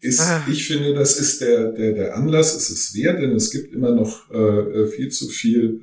[0.00, 0.44] Ist, Ah.
[0.50, 3.92] Ich finde, das ist der, der, der Anlass, es ist wert, denn es gibt immer
[3.94, 5.82] noch äh, viel zu viel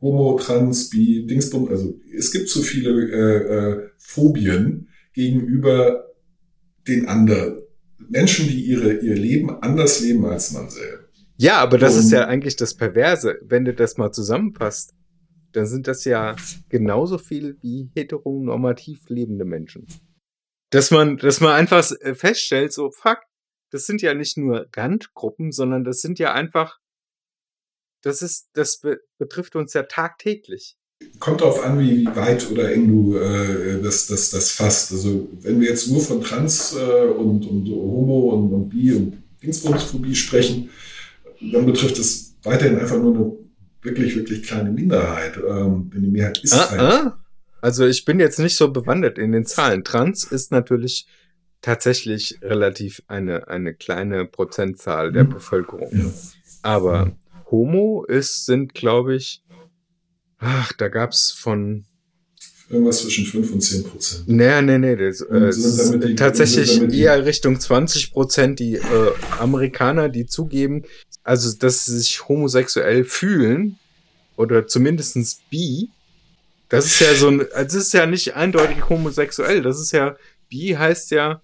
[0.00, 3.36] Homo, Trans, Bi, Dingsbum, also es gibt zu viele äh,
[3.84, 6.06] äh, Phobien gegenüber
[6.88, 7.60] den anderen.
[8.08, 11.04] Menschen, die ihre, ihr Leben anders leben als man selber.
[11.36, 13.38] Ja, aber das Und- ist ja eigentlich das Perverse.
[13.42, 14.92] Wenn du das mal zusammenfasst,
[15.52, 16.34] dann sind das ja
[16.70, 19.86] genauso viel wie heteronormativ lebende Menschen.
[20.70, 23.18] Dass man, dass man einfach feststellt, so, fuck,
[23.72, 26.78] das sind ja nicht nur Randgruppen, sondern das sind ja einfach,
[28.02, 30.76] das ist, das be betrifft uns ja tagtäglich.
[31.18, 34.92] Kommt darauf an, wie, wie weit oder eng du äh, das, das, das fasst.
[34.92, 39.22] Also wenn wir jetzt nur von Trans äh, und, und Homo und, und Bi und
[39.42, 40.70] Dingsbumsphobie sprechen,
[41.52, 43.32] dann betrifft es weiterhin einfach nur eine
[43.82, 45.36] wirklich, wirklich kleine Minderheit.
[45.38, 46.80] Ähm, denn die Mehrheit ist Ah, halt.
[46.80, 47.18] ah.
[47.60, 49.82] Also ich bin jetzt nicht so bewandert in den Zahlen.
[49.84, 51.06] Trans ist natürlich
[51.62, 55.30] tatsächlich relativ eine, eine kleine Prozentzahl der Mhm.
[55.30, 55.88] Bevölkerung.
[55.92, 56.12] Ja.
[56.62, 57.12] Aber
[57.50, 59.42] Homo ist, sind, glaube ich,
[60.38, 61.84] ach, da gab's von,
[62.68, 64.28] Irgendwas zwischen 5 und 10 Prozent.
[64.28, 70.24] nee, nee, nee, das, äh, es tatsächlich eher Richtung 20 Prozent die äh, Amerikaner, die
[70.26, 70.84] zugeben,
[71.22, 73.78] also dass sie sich homosexuell fühlen
[74.36, 75.90] oder zumindestens bi.
[76.70, 79.60] Das ist ja so ein, das ist ja nicht eindeutig homosexuell.
[79.60, 80.16] Das ist ja,
[80.48, 81.42] bi heißt ja,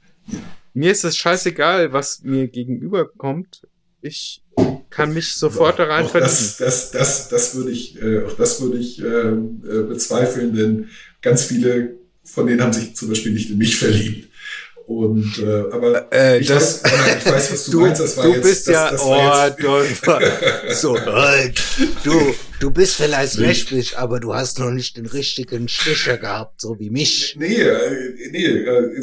[0.75, 3.67] mir ist es scheißegal, was mir gegenüberkommt.
[4.01, 4.43] Ich
[4.91, 8.61] kann mich sofort da rein auch das, das, das, das würde ich, äh, auch das
[8.61, 10.89] würde ich ähm, äh, bezweifeln, denn
[11.21, 14.28] ganz viele von denen haben sich zum Beispiel nicht in mich verliebt.
[14.89, 18.01] Und äh, aber Äh, ich, das, weiß, ich weiß, was du, du, meinst.
[18.01, 19.49] Das war du jetzt, bist das, ja, das oh, war
[19.85, 21.63] jetzt, du, so, Halt,
[22.05, 26.79] du, du bist vielleicht lesbisch, aber du hast noch nicht den richtigen Stecher gehabt, so
[26.79, 27.37] wie mich.
[27.39, 29.03] Nee, äh, nee, äh,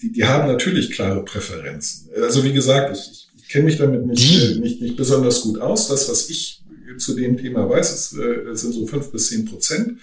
[0.00, 2.08] die, die haben natürlich klare Präferenzen.
[2.16, 5.88] Also wie gesagt, ich, ich, kenne mich damit nicht, äh, nicht, nicht besonders gut aus.
[5.88, 6.62] Das, was ich
[6.96, 8.10] zu dem Thema weiß, ist,
[8.58, 9.98] sind so fünf bis zehn Prozent.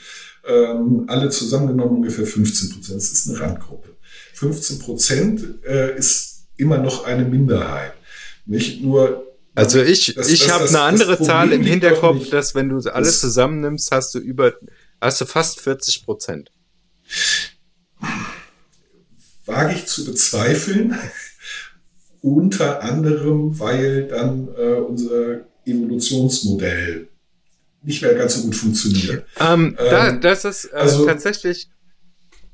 [0.46, 2.98] Ähm, alle zusammengenommen ungefähr 15 Prozent.
[2.98, 3.93] Das ist eine Randgruppe.
[4.34, 7.94] 15 Prozent äh, ist immer noch eine Minderheit.
[8.46, 9.26] Nicht nur
[9.56, 13.92] Also ich, Das- ich habe eine andere Zahl im Hinterkopf, dass wenn du alles zusammennimmst,
[13.92, 14.54] hast du über,
[15.00, 16.52] hast du fast 40 Prozent.
[19.46, 20.98] wage ich zu bezweifeln.
[22.22, 27.10] Unter anderem, weil dann äh, unser Evolutionsmodell
[27.82, 29.26] nicht mehr ganz so gut funktioniert.
[29.42, 31.70] Ähm, da, Ähm, das ist äh, also- tatsächlich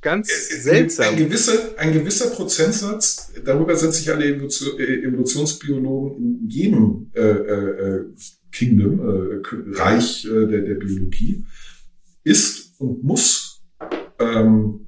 [0.01, 1.15] ganz Ein, seltsam.
[1.17, 8.05] gewisser, ein gewisser Prozentsatz, darüber sind sich alle Evolution, äh, Evolutionsbiologen in jedem äh, äh,
[8.51, 9.41] Kingdom, äh,
[9.79, 11.45] Reich äh, der, der Biologie,
[12.23, 13.61] ist und muss
[14.19, 14.87] ähm,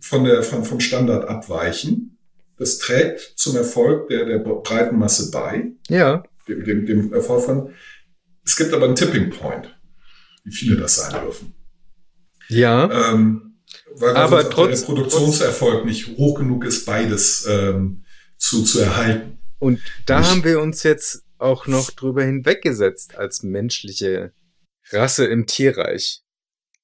[0.00, 2.18] von der, von, vom Standard abweichen.
[2.58, 6.22] Das trägt zum Erfolg der, der breiten Masse bei, Ja.
[6.48, 7.70] dem, dem, dem Erfolg von.
[8.44, 9.76] Es gibt aber einen Tipping Point,
[10.44, 11.52] wie viele das sein dürfen.
[12.48, 13.12] Ja.
[13.12, 13.45] Ähm,
[13.94, 18.04] weil weil Aber auch der trotz- Produktionserfolg nicht hoch genug ist, beides ähm,
[18.36, 19.38] zu, zu erhalten.
[19.58, 24.32] Und da Nicht- haben wir uns jetzt auch noch drüber hinweggesetzt als menschliche
[24.90, 26.22] Rasse im Tierreich.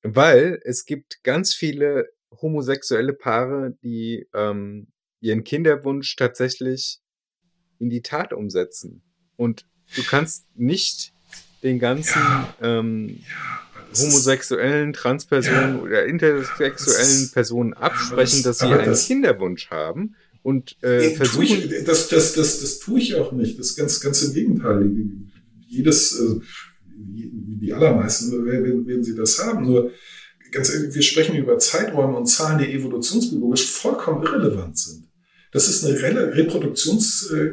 [0.02, 2.08] Weil es gibt ganz viele
[2.40, 4.88] homosexuelle Paare, die ähm,
[5.20, 6.98] ihren Kinderwunsch tatsächlich
[7.78, 9.02] in die Tat umsetzen.
[9.36, 11.12] Und du kannst nicht
[11.62, 12.20] den ganzen
[12.60, 15.82] ähm, Das ist- homosexuellen, Transpersonen Ja.
[15.82, 21.42] oder intersexuellen Personen absprechen, das- dass sie einen das- Kinderwunsch haben und äh, versuchen.
[21.44, 23.58] ich, das, das, das, das tue ich auch nicht.
[23.58, 24.90] Das ist ganz, ganz im Gegenteil.
[25.68, 26.20] Jedes,
[26.96, 29.64] wie die allermeisten werden, werden sie das haben.
[29.66, 29.90] Nur
[30.50, 35.04] ganz ehrlich, wir sprechen über Zeiträume und Zahlen, die evolutionsbiologisch vollkommen irrelevant sind.
[35.52, 37.50] Das ist eine Rel Reproduktions, äh,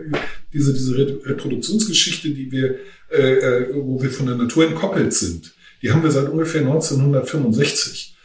[0.53, 2.75] diese, diese Re Reproduktionsgeschichte, die wir,
[3.11, 5.53] äh, äh, wo wir von der Natur entkoppelt sind.
[5.81, 8.15] Die haben wir seit ungefähr 1965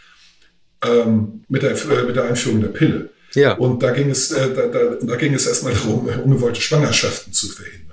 [0.84, 3.10] ähm, mit, der, äh, mit der Einführung der Pille.
[3.34, 6.60] Ja, Und da ging es, äh, da, da, da ging es erstmal darum, äh, ungewollte
[6.60, 7.83] Schwangerschaften zu verhindern.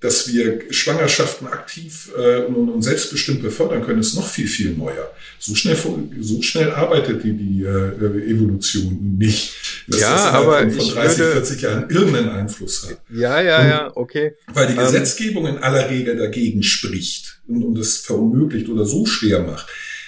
[0.00, 5.10] Dass wir Schwangerschaften aktiv äh, und, und selbstbestimmt befördern können, ist noch viel, viel neuer.
[5.38, 5.76] So schnell,
[6.20, 9.54] so schnell arbeitet die, die äh, Evolution nicht.
[9.88, 13.00] Dass Ja, das aber von, von ich 30, würde- 40 Jahren irgendeinen Einfluss hat.
[13.10, 14.34] ja, ja, ja, okay.
[14.52, 19.06] Weil die Ähm, Gesetzgebung in aller Regel dagegen spricht und, und es verunmöglicht oder so
[19.06, 19.66] schwer macht,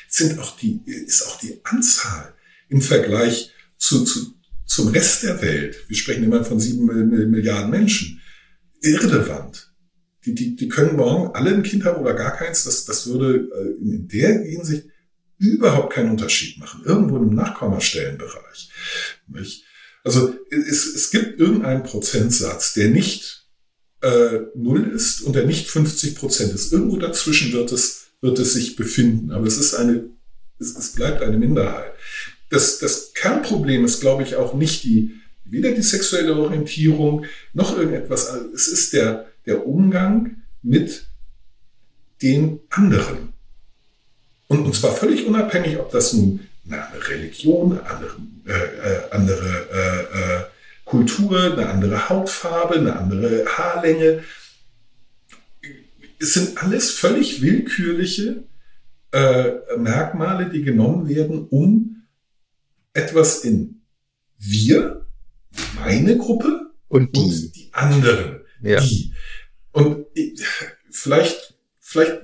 [0.09, 2.35] sind auch die, ist auch die Anzahl
[2.69, 4.35] im Vergleich zu, zu,
[4.67, 6.85] zum Rest der Welt, wir sprechen immer von sieben
[7.31, 8.21] Milliarden Menschen,
[8.83, 9.68] irrelevant.
[10.25, 12.65] Die, die, die können morgen alle ein Kind haben oder gar keins.
[12.65, 14.87] Das, das würde äh, in der Hinsicht
[15.39, 16.83] überhaupt keinen Unterschied machen.
[16.85, 18.71] Irgendwo im Nachkommastellenbereich.
[19.29, 19.65] Nicht?
[20.05, 23.47] Also es, es gibt irgendeinen Prozentsatz, der nicht
[24.01, 26.73] äh, null ist und der nicht 50 Prozent ist.
[26.73, 29.31] Irgendwo dazwischen wird es, wird es sich befinden.
[29.31, 30.11] Aber es ist eine,
[30.59, 31.93] es, es bleibt eine Minderheit.
[32.51, 35.15] Das, das Kernproblem ist, glaube ich, auch nicht die,
[35.45, 38.33] weder die sexuelle Orientierung noch irgendetwas.
[38.55, 41.09] Es ist der, der Umgang mit
[42.23, 43.33] den anderen.
[44.47, 46.41] Und, und zwar völlig unabhängig, ob das nun
[46.71, 50.45] eine Religion, eine andere, äh, äh, andere äh, äh,
[50.85, 54.23] Kultur, eine andere Hautfarbe, eine andere Haarlänge.
[56.21, 58.45] Es sind alles völlig willkürliche
[59.13, 62.03] äh, Merkmale, die genommen werden, um
[62.93, 63.83] etwas in
[64.39, 65.07] wir,
[65.77, 67.21] meine Gruppe Und die.
[67.21, 68.81] und die anderen, Ja.
[68.81, 69.13] die.
[69.73, 70.41] Und ich,
[70.91, 72.23] vielleicht, vielleicht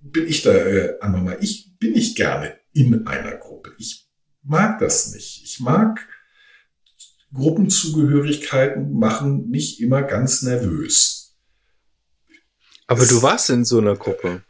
[0.00, 1.38] bin ich da äh, anormal.
[1.40, 3.72] Ich bin nicht gerne in einer Gruppe.
[3.78, 4.08] Ich
[4.42, 5.42] mag das nicht.
[5.44, 6.06] Ich mag
[7.32, 11.34] Gruppenzugehörigkeiten machen mich immer ganz nervös.
[12.86, 14.42] Aber du warst in so einer Gruppe.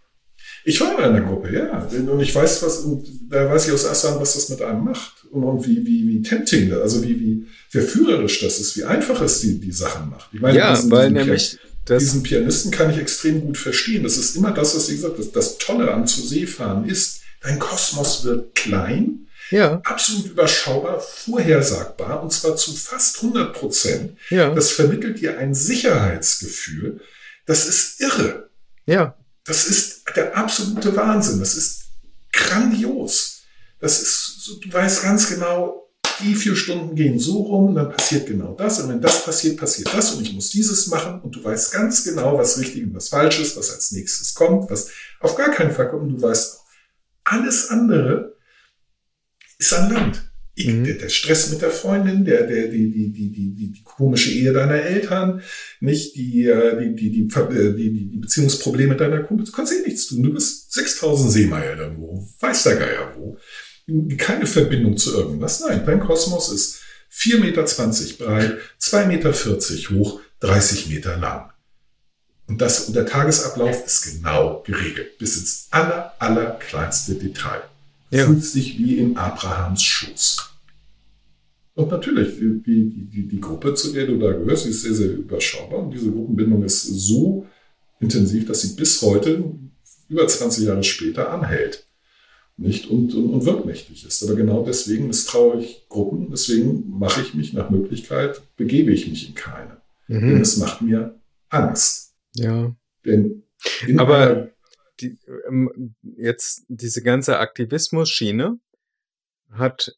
[0.65, 1.79] Ich war in einer Gruppe, ja.
[1.85, 4.85] Und ich weiß, was, und da weiß ich aus erster Hand, was das mit einem
[4.85, 5.25] macht.
[5.31, 9.21] Und, und wie, wie, wie tempting, das- also wie, wie verführerisch das ist, wie einfach
[9.23, 10.31] es die, die Sachen macht.
[10.33, 14.03] Ich meine, Ja, weil nämlich das, diesen Pianisten kann ich extrem gut verstehen.
[14.03, 15.29] Das ist immer das, was ich gesagt habe.
[15.33, 22.23] Das, Tolle am zu See fahren ist, dein Kosmos wird klein, ja, absolut überschaubar, vorhersagbar
[22.23, 24.17] und zwar zu fast 100 Prozent.
[24.31, 27.01] ja, Das vermittelt dir ein Sicherheitsgefühl.
[27.47, 28.51] Das ist irre.
[28.87, 31.41] ja, Das ist der absolute Wahnsinn.
[31.41, 31.85] Das ist
[32.33, 33.43] grandios.
[33.81, 35.90] Das ist, du weißt ganz genau,
[36.23, 38.81] die vier Stunden gehen so rum, dann passiert genau das.
[38.81, 40.15] Und wenn das passiert, passiert das.
[40.15, 41.21] Und ich muss dieses machen.
[41.21, 44.71] Und du weißt ganz genau, was richtig und was falsch ist, was als nächstes kommt,
[44.71, 44.91] was
[45.21, 46.03] auf gar keinen Fall kommt.
[46.03, 46.65] Und du weißt auch,
[47.25, 48.37] alles andere
[49.59, 50.27] ist an Land.
[50.55, 50.85] Ich, Mhm.
[50.85, 54.33] der, der Stress mit der Freundin, der, der, die, die, die, die, die, die komische
[54.33, 55.43] Ehe deiner Eltern,
[55.81, 59.47] nicht die, äh, die, die, äh, die, die, die Beziehungsprobleme deiner Kumpel.
[59.47, 60.23] Du kannst eh nichts tun.
[60.23, 63.39] Du bist 6000 Seemeilen irgendwo, weiß der Geier wo.
[64.17, 65.61] Keine Verbindung zu irgendwas.
[65.61, 66.81] Nein, dein Kosmos ist
[67.13, 69.33] 4,20 Meter breit, 2,40 Meter
[69.99, 71.51] hoch, 30 Meter lang.
[72.47, 77.63] Und das, und der Tagesablauf ist genau geregelt, bis ins aller, aller kleinste Detail.
[78.11, 78.27] Ja.
[78.27, 80.51] Fühlst dich wie in Abrahams Schoß.
[81.75, 85.79] Und natürlich, die, die, die, Gruppe, zu der du da gehörst, ist sehr, sehr überschaubar.
[85.79, 87.47] Und diese Gruppenbindung ist so
[88.01, 89.45] intensiv, dass sie bis heute,
[90.09, 91.87] über 20 Jahre später, anhält.
[92.61, 92.91] Nicht?
[92.91, 94.23] Und, und, und wirkmächtig ist.
[94.23, 99.29] Aber genau deswegen misstraue ich Gruppen, deswegen mache ich mich nach Möglichkeit, begebe ich mich
[99.29, 99.81] in keine.
[100.09, 100.41] Denn mhm.
[100.43, 102.15] es macht mir Angst.
[102.35, 102.75] ja.
[103.05, 103.45] Denn
[103.97, 104.51] Aber-
[105.01, 105.17] Die,
[105.49, 108.61] ähm, jetzt diese ganze Aktivismus-Schiene
[109.51, 109.97] hat,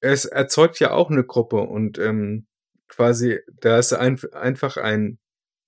[0.00, 2.48] es erzeugt ja auch eine Gruppe und ähm,
[2.88, 5.20] quasi, da ist ein, einfach ein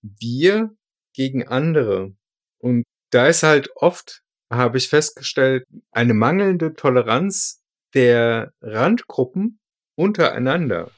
[0.03, 0.75] Wir
[1.15, 2.17] gegen andere.
[2.59, 4.22] Und da ist halt oft,
[4.53, 7.61] habe ich festgestellt, eine mangelnde Toleranz
[7.95, 9.59] der Randgruppen
[9.95, 10.91] untereinander.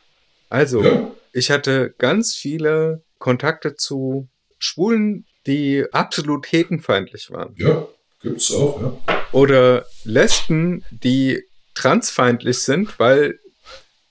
[0.49, 4.29] Also, ja, ich hatte ganz viele Kontakte zu
[4.59, 7.55] Schwulen, die absolut hetenfeindlich waren.
[7.57, 7.87] ja,
[8.21, 9.27] gibt's auch, ja.
[9.33, 11.43] Oder Lesben, die
[11.75, 13.39] transfeindlich sind, weil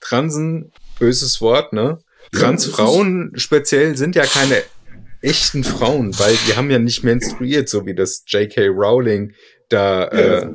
[0.00, 1.98] Transen, böses Wort, ne?
[2.32, 4.62] Ja, Transfrauen speziell sind ja keine
[5.24, 8.68] echten Frauen, weil die haben ja nicht menstruiert, so wie das J.K.
[8.68, 9.32] Rowling
[9.68, 10.50] da, Ja, äh,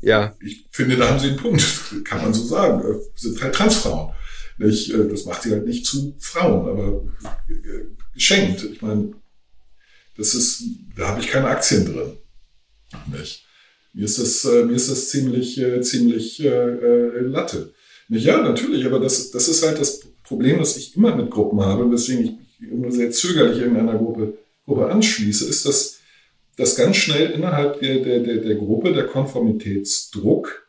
[0.00, 1.64] ja, ich finde, da haben sie einen Punkt.
[2.04, 2.80] Kann man so sagen.
[2.80, 4.12] Äh, Sind halt Transfrauen.
[4.58, 4.92] Nicht?
[4.92, 7.04] Äh, Das macht sie halt nicht zu Frauen, aber
[7.48, 8.64] äh, geschenkt.
[8.64, 9.12] Ich meine,
[10.16, 10.62] das ist,
[10.96, 12.18] da habe ich keine Aktien drin.
[13.10, 13.46] Nicht?
[13.94, 17.72] Mir ist das, mir ist das ziemlich, ziemlich äh, Latte.
[18.08, 18.24] Nicht?
[18.24, 21.90] Ja, natürlich, aber das, das ist halt das Problem, das ich immer mit Gruppen habe,
[21.90, 22.32] weswegen ich
[22.70, 24.34] immer sehr zögerlich irgendeiner Gruppe,
[24.64, 25.98] Gruppe anschließe, ist, dass,
[26.56, 30.68] dass ganz schnell innerhalb der, der, der, der Gruppe der Konformitätsdruck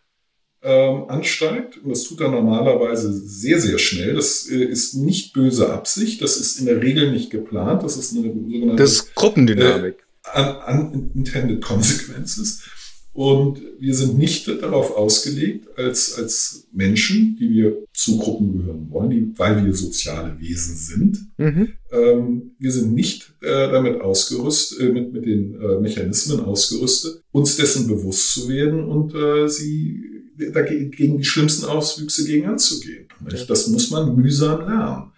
[0.61, 1.77] ähm, ansteigt.
[1.77, 4.15] Und das tut er normalerweise sehr, sehr schnell.
[4.15, 8.13] Das äh, ist nicht böse Absicht, das ist in der Regel nicht geplant, das ist
[8.13, 9.95] eine sogenannte das ist Gruppendynamik.
[10.33, 12.63] un unintended consequences.
[13.15, 19.09] Und wir sind nicht darauf ausgelegt, als, als Menschen, die wir zu Gruppen gehören wollen,
[19.09, 21.69] die, weil wir soziale Wesen sind, Mhm.
[21.93, 27.55] ähm, wir sind nicht äh, damit ausgerüstet, äh, mit, mit den äh, Mechanismen ausgerüstet, uns
[27.55, 30.03] dessen bewusst zu werden und äh, sie
[30.53, 33.07] dagegen, gegen die schlimmsten Auswüchse gegen anzugehen.
[33.31, 33.49] Nicht?
[33.49, 35.11] Das muss man mühsam lernen.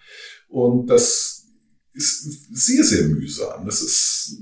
[0.50, 1.37] Und das
[1.98, 3.66] ist sehr, sehr mühsam.
[3.66, 4.38] Das ist,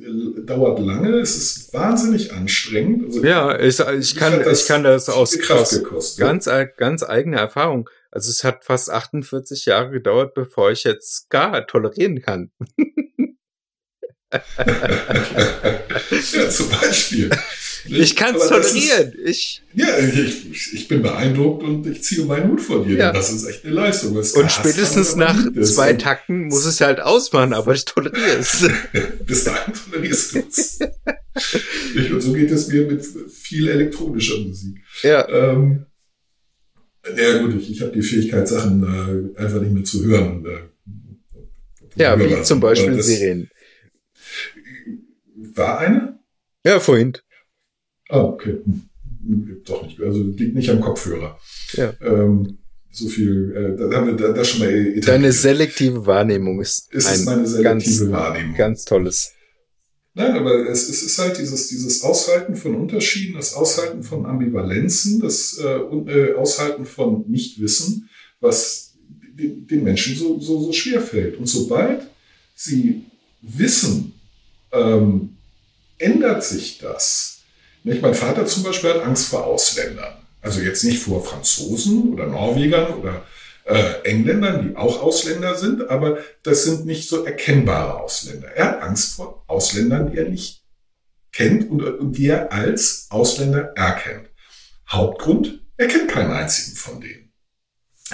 [0.46, 3.06] dauert lange, es ist wahnsinnig anstrengend.
[3.06, 5.86] Also Ja, ich, ich, kann, ich kann das aus, gekostet.
[6.18, 7.90] ganz, ganz eigener Erfahrung.
[8.12, 12.52] Also es hat fast 48 Jahre gedauert, bevor ich jetzt Ska tolerieren kann.
[16.34, 17.30] ja, zum Beispiel.
[17.88, 19.14] Ich kann es tolerieren.
[19.26, 22.98] Ich, Ist, ja, ich, ich bin beeindruckt und ich ziehe meinen Hut vor dir.
[22.98, 23.12] Ja.
[23.12, 24.16] Das ist echt eine Leistung.
[24.16, 28.68] Das und spätestens nach zwei Und Takten muss es halt ausmachen, aber ich toleriere es.
[29.26, 30.80] Bis dahin tolerierst du es.
[32.12, 34.78] Und so geht es mir mit viel elektronischer Musik.
[35.04, 35.28] ja.
[35.30, 35.86] Ähm,
[37.16, 40.44] ja gut, ich, ich habe die Fähigkeit, Sachen äh, einfach nicht mehr zu hören.
[40.44, 42.60] Äh, Ja, wie zum.
[42.60, 43.50] Beispiel Serien.
[45.36, 46.20] War eine?
[46.66, 47.14] Ja, vorhin.
[48.10, 48.58] Ah, okay.
[49.66, 50.00] Doch nicht.
[50.02, 51.40] Also liegt nicht am Kopfhörer.
[51.74, 51.94] Ja.
[52.02, 52.58] Ähm,
[52.92, 55.08] so viel, äh, da haben wir da, das schon mal etabliert.
[55.08, 58.56] Deine selektive Wahrnehmung ist Es ist meine selektive ganz, Wahrnehmung.
[58.56, 59.32] ganz tolles.
[60.14, 65.20] Nein, aber es, es ist halt dieses, dieses Aushalten von Unterschieden, das Aushalten von Ambivalenzen,
[65.20, 68.94] das äh, äh, Aushalten von Nichtwissen, was
[69.34, 71.38] den, den Menschen so, so, so schwer fällt.
[71.38, 72.08] Und sobald
[72.56, 73.04] sie
[73.42, 74.14] wissen,
[74.72, 75.36] ähm,
[75.98, 77.35] ändert sich das.
[77.86, 78.02] Nicht?
[78.02, 80.16] Mein Vater zum Beispiel hat Angst vor Ausländern.
[80.42, 83.24] Also jetzt nicht vor Franzosen oder Norwegern oder
[83.66, 88.48] äh, Engländern, die auch Ausländer sind, aber das sind nicht so erkennbare Ausländer.
[88.48, 90.64] Er hat Angst vor Ausländern, die er nicht
[91.32, 94.30] kennt und, und die er als Ausländer erkennt.
[94.90, 97.34] Hauptgrund, er kennt keinen einzigen von denen.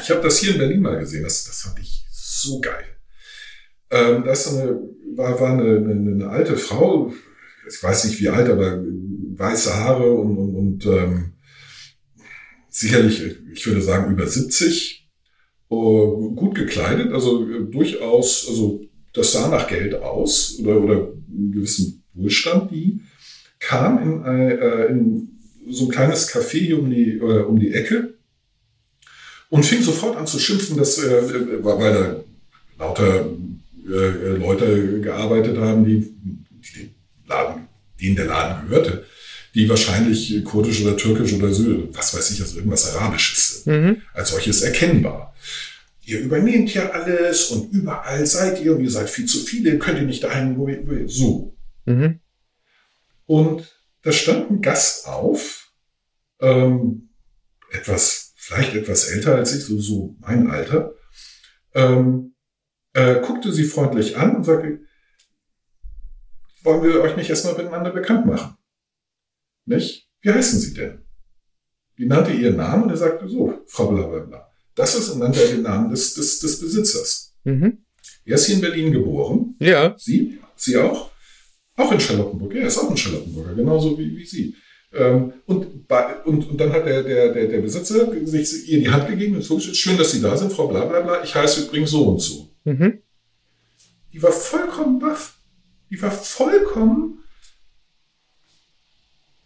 [0.01, 2.85] Ich habe das hier in Berlin mal gesehen, das, das fand ich so geil.
[3.89, 4.79] Ähm, das eine,
[5.15, 7.13] war, war eine, eine, eine alte Frau,
[7.65, 8.81] ich weiß nicht wie alt, aber
[9.37, 11.33] weiße Haare und, und, und ähm,
[12.69, 13.21] sicherlich,
[13.53, 15.09] ich würde sagen, über 70,
[15.69, 15.75] äh,
[16.35, 18.81] gut gekleidet, also äh, durchaus, also
[19.13, 20.95] das sah nach Geld aus oder, oder
[21.29, 23.01] einen gewissen Wohlstand, die
[23.59, 28.15] kam in, äh, in so ein kleines Café hier um die, äh, um die Ecke
[29.49, 32.23] und fing sofort an zu schimpfen, dass, äh, weil da
[32.79, 33.29] lauter
[33.87, 36.95] äh, Leute gearbeitet haben, die, die den
[37.27, 37.67] Laden,
[37.99, 39.05] denen der Laden gehörte,
[39.53, 44.01] die wahrscheinlich kurdisch oder türkisch oder so, was weiß ich, also irgendwas Arabisches sind Mhm.
[44.13, 45.33] als solches erkennbar.
[46.03, 49.99] Ihr übernehmt ja alles und überall seid ihr und ihr seid viel zu viele, könnt
[49.99, 51.55] ihr nicht dahin, wo ihr, ihr so.
[51.85, 52.19] Mhm.
[53.25, 55.71] Und da stand ein Gast auf,
[56.39, 57.09] ähm,
[57.71, 60.93] etwas, vielleicht etwas älter als ich, so, so mein Alter,
[61.73, 62.33] ähm,
[62.93, 64.79] äh, guckte sie freundlich an und sagte,
[66.63, 68.55] wollen wir euch nicht erstmal miteinander bekannt machen?
[69.65, 70.07] Nicht?
[70.21, 70.99] Wie heißen Sie denn?
[71.97, 74.47] Die nannte ihren Namen und er sagte so, Frau Blablabla.
[74.75, 77.35] Das ist und nannte er den Namen des, des, des Besitzers.
[77.43, 77.85] Mhm.
[78.25, 79.55] Er ist hier in Berlin geboren.
[79.59, 79.95] Ja.
[79.97, 80.39] Sie?
[80.55, 81.11] Sie auch?
[81.75, 82.55] Auch in Charlottenburg.
[82.55, 84.55] Er ist auch ein Charlottenburger, genauso wie, wie Sie.
[84.93, 85.67] Ähm, und,
[86.25, 89.41] und, und dann hat der, der, der, der Besitzer sich ihr die Hand gegeben und
[89.41, 91.23] so, schön, dass Sie da sind, Frau Blablabla.
[91.23, 92.49] Ich heiße übrigens so und so.
[92.65, 93.01] Mhm.
[94.13, 95.37] Die war vollkommen baff.
[95.89, 97.20] Die war vollkommen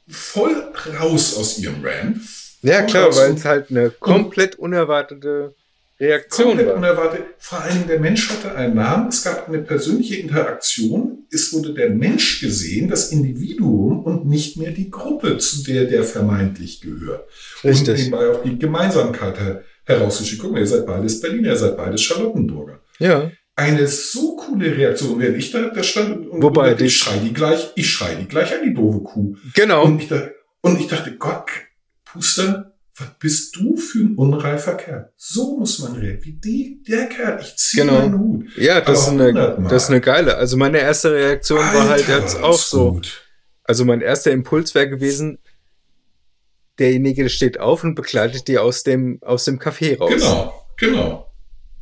[0.08, 0.56] voll
[1.00, 2.18] raus aus ihrem Rant.
[2.62, 5.56] Ja, klar, weil und es halt eine komplett unerwartete
[6.00, 6.76] Reaktion komplett war.
[6.76, 7.22] unerwartet.
[7.38, 11.92] Vor allem der Mensch hatte einen Namen, es gab eine persönliche Interaktion, es wurde der
[11.92, 17.30] Mensch gesehen, das Individuum und nicht mehr die Gruppe, zu der der vermeintlich gehört.
[17.64, 17.98] Und Richtig.
[17.98, 20.42] nebenbei auch die Gemeinsamkeit her herausgeschickt.
[20.42, 22.82] Guck mal, ihr seid beides Berliner, ihr seid beides Charlottenburger.
[23.00, 23.32] Ja.
[23.58, 27.34] Eine so coole Reaktion, wenn ich da, da stand und, Wobei und ich schrei die
[27.34, 29.36] gleich, ich schrei die gleich an die doofe Kuh.
[29.54, 29.86] Genau.
[29.86, 30.30] Und ich, da,
[30.62, 31.50] und ich dachte, Gott,
[32.04, 35.12] Puster, was bist du für ein unreifer Kerl?
[35.16, 36.24] So muss man reden.
[36.24, 37.40] Wie die, der Kerl.
[37.42, 38.00] Ich ziehe Genau.
[38.00, 38.46] meinen Hut.
[38.58, 40.36] Ja, das ist, eine, das ist eine geile.
[40.38, 42.92] Also meine erste Reaktion war halt Alter, jetzt auch so.
[42.94, 43.22] gut.
[43.64, 45.40] Also mein erster Impuls wäre gewesen,
[46.80, 50.12] derjenige steht auf und begleitet die aus dem, aus dem Café raus.
[50.14, 51.25] Genau, genau.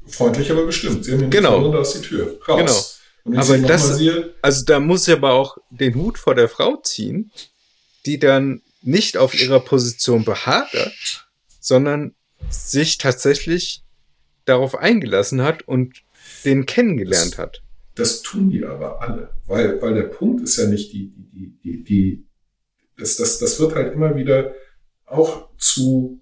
[0.07, 1.05] Freundlich, aber bestimmt.
[1.05, 1.71] Sie haben ihn Genau.
[1.71, 2.39] da ist die Tür.
[2.47, 2.99] Raus.
[3.25, 3.39] Genau.
[3.39, 3.99] Aber das-
[4.41, 7.31] Also da muss ich aber auch den Hut vor der Frau ziehen,
[8.05, 11.25] die dann nicht auf ihrer Position beharrt,
[11.61, 12.13] sondern
[12.49, 13.81] sich tatsächlich
[14.43, 16.01] darauf eingelassen hat und
[16.43, 17.61] den kennengelernt hat.
[17.95, 19.29] Das tun die aber alle.
[19.45, 22.25] Weil, weil der Punkt ist ja nicht die, die, die, die
[22.97, 24.53] das, das, das wird halt immer wieder
[25.05, 26.19] auch zu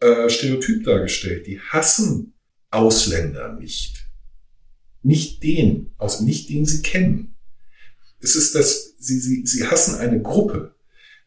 [0.00, 1.46] äh, Stereotyp dargestellt.
[1.46, 2.34] Die hassen
[2.70, 4.06] Ausländer nicht.
[5.02, 7.36] Nicht den, aus, nicht den sie kennen.
[8.20, 10.74] Es ist das, sie, sie, sie hassen eine Gruppe.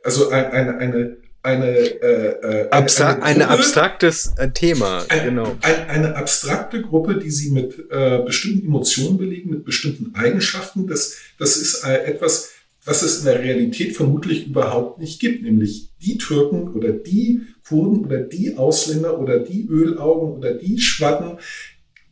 [0.04, 5.24] Also ein, eine, eine eine, äh, äh, Abstra eine, ein Gruppe, abstraktes äh, Thema, ein,
[5.24, 5.56] genau.
[5.62, 10.88] ein, eine abstrakte Gruppe, die sie mit äh, bestimmten Emotionen belegen, mit bestimmten Eigenschaften.
[10.88, 12.50] Das, das ist äh, etwas,
[12.90, 18.04] was es in der Realität vermutlich überhaupt nicht gibt, nämlich die Türken oder die Kurden
[18.04, 21.38] oder die Ausländer oder die Ölaugen oder die Schwatten,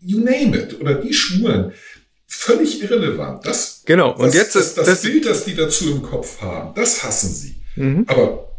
[0.02, 1.72] you name it, oder die Schwulen.
[2.28, 3.44] Völlig irrelevant.
[3.46, 5.02] Das, Genau, und das, jetzt das, ist das, das.
[5.02, 7.56] Bild, das die dazu im Kopf haben, das hassen sie.
[7.76, 8.56] Mhm, Aber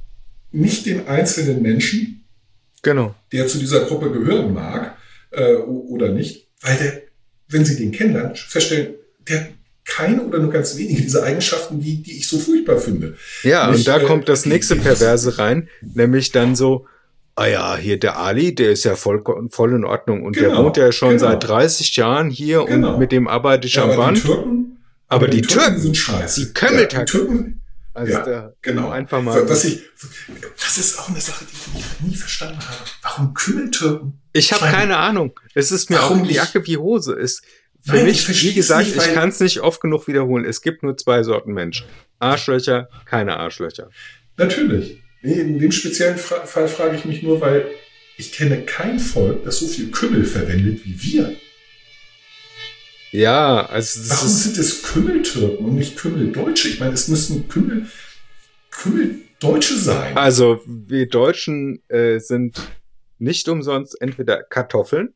[0.50, 2.24] nicht den einzelnen Menschen,
[2.82, 3.14] genau.
[3.30, 4.96] der zu dieser Gruppe gehören mag
[5.30, 7.02] äh, oder nicht, weil der,
[7.48, 8.94] wenn Sie den kennenlernen, feststellen,
[9.28, 9.50] der
[9.88, 13.16] keine oder nur ganz wenige dieser Eigenschaften, die, die ich so furchtbar finde.
[13.42, 16.86] Ja, Nicht, und da äh, kommt das die- nächste die- Perverse rein, nämlich dann so,
[17.34, 20.64] ah ja, hier der Ali, der ist ja voll, voll in Ordnung und der Genau,
[20.64, 21.20] wohnt ja schon genau.
[21.30, 22.92] seit 30 Jahren hier Genau.
[22.94, 24.22] und mit dem arbeite ich Ja, am aber die Band.
[24.22, 24.78] Türken,
[25.08, 26.40] Aber die Türken, sind scheiße.
[26.46, 27.60] die Kümmeltag- Ja, die Türken,
[27.94, 28.90] Also ja, da genau.
[28.90, 29.48] einfach mal.
[29.48, 29.80] Was ich,
[30.62, 32.76] das ist auch eine Sache, die ich nie, nie verstanden habe.
[33.02, 34.20] Warum Kümmeltürken?
[34.32, 35.32] Ich habe keine Ahnung.
[35.54, 36.36] Es ist mir Warum auch die nicht?
[36.36, 37.14] Jacke wie Hose.
[37.14, 37.42] Ist
[37.88, 40.44] für Nein, mich, wie es gesagt, nicht, ich kann es nicht oft genug wiederholen.
[40.44, 41.86] Es gibt nur zwei Sorten Menschen.
[42.18, 43.88] Arschlöcher, keine Arschlöcher.
[44.36, 45.02] Natürlich.
[45.22, 47.66] In dem speziellen Fra Fall frage ich mich nur, weil
[48.18, 51.34] ich kenne kein Volk, das so viel Kümmel verwendet wie wir.
[53.10, 56.68] Ja, also Warum ist, sind es Kümmeltürken und nicht Kümmeldeutsche?
[56.68, 57.86] Ich meine, es müssen Kümmel,
[58.70, 60.14] Kümmeldeutsche sein.
[60.14, 62.60] also wir Deutschen äh, sind
[63.18, 65.14] nicht umsonst entweder Kartoffeln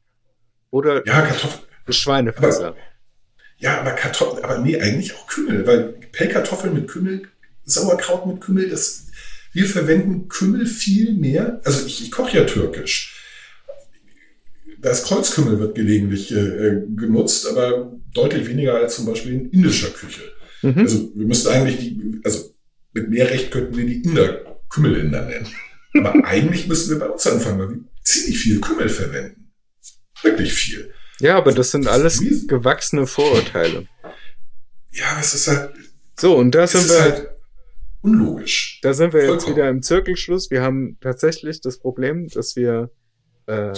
[0.70, 1.71] oder ja, Kartoffeln.
[1.92, 2.74] Schweinefresser.
[3.58, 7.22] Ja, aber Kartoffeln, aber nee, eigentlich auch Kümmel, weil Pellkartoffeln mit Kümmel,
[7.64, 9.06] Sauerkraut mit Kümmel, das,
[9.52, 11.60] wir verwenden Kümmel viel mehr.
[11.64, 13.18] Also ich, ich koche ja türkisch.
[14.78, 20.22] Das Kreuzkümmel wird gelegentlich äh, genutzt, aber deutlich weniger als zum Beispiel in indischer Küche.
[20.62, 20.78] Mhm.
[20.78, 22.52] Also wir müssten eigentlich die, also
[22.92, 25.46] mit mehr Recht könnten wir die Inder Kümmelinder nennen.
[25.94, 29.52] Aber eigentlich müssten wir bei uns anfangen, weil wir ziemlich viel Kümmel verwenden.
[30.22, 30.92] Wirklich viel.
[31.22, 33.86] Ja, aber das sind alles gewachsene Vorurteile.
[34.90, 35.72] Ja, es ist halt,
[36.18, 37.28] So, und da sind wir, halt
[38.00, 38.80] unlogisch.
[38.82, 39.56] da sind wir jetzt vollkommen.
[39.56, 40.50] wieder im Zirkelschluss.
[40.50, 42.90] Wir haben tatsächlich das Problem, dass wir
[43.46, 43.72] äh,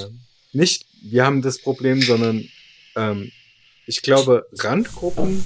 [0.55, 2.49] nicht, wir haben das Problem, sondern
[2.97, 3.31] ähm,
[3.87, 5.45] ich glaube, Randgruppen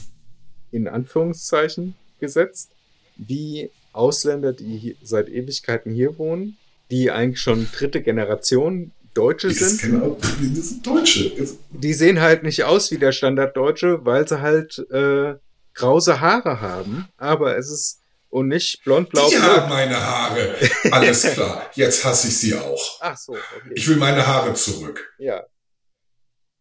[0.70, 2.70] in Anführungszeichen gesetzt,
[3.16, 6.58] wie Ausländer, die hier, seit Ewigkeiten hier wohnen,
[6.92, 9.80] die eigentlich schon dritte Generation Deutsche sind.
[9.82, 11.32] genau, das sind Deutsche.
[11.70, 15.34] Die sehen halt nicht aus wie der Standarddeutsche, weil sie halt äh,
[15.74, 17.08] krause Haare haben.
[17.16, 18.00] Aber es ist
[18.30, 19.68] und nicht blond, blau, Die haben blau.
[19.68, 20.54] meine Haare.
[20.92, 21.66] Alles klar.
[21.74, 22.98] Jetzt hasse ich sie auch.
[23.00, 23.72] Ach so, okay.
[23.74, 25.12] Ich will meine Haare zurück.
[25.18, 25.44] ja.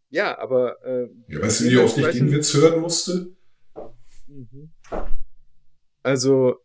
[0.09, 3.27] Ja, aber äh, Ja, weißt du, wie oft ich den Witz hören musste?
[4.27, 4.71] Mhm.
[6.01, 6.55] Also,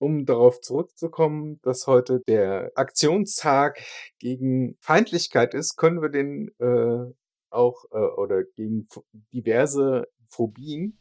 [0.00, 3.80] um darauf zurückzukommen, dass heute der Aktionstag
[4.18, 7.12] gegen Feindlichkeit ist, können wir den äh,
[7.50, 8.88] auch äh, oder gegen
[9.32, 10.96] diverse Phobien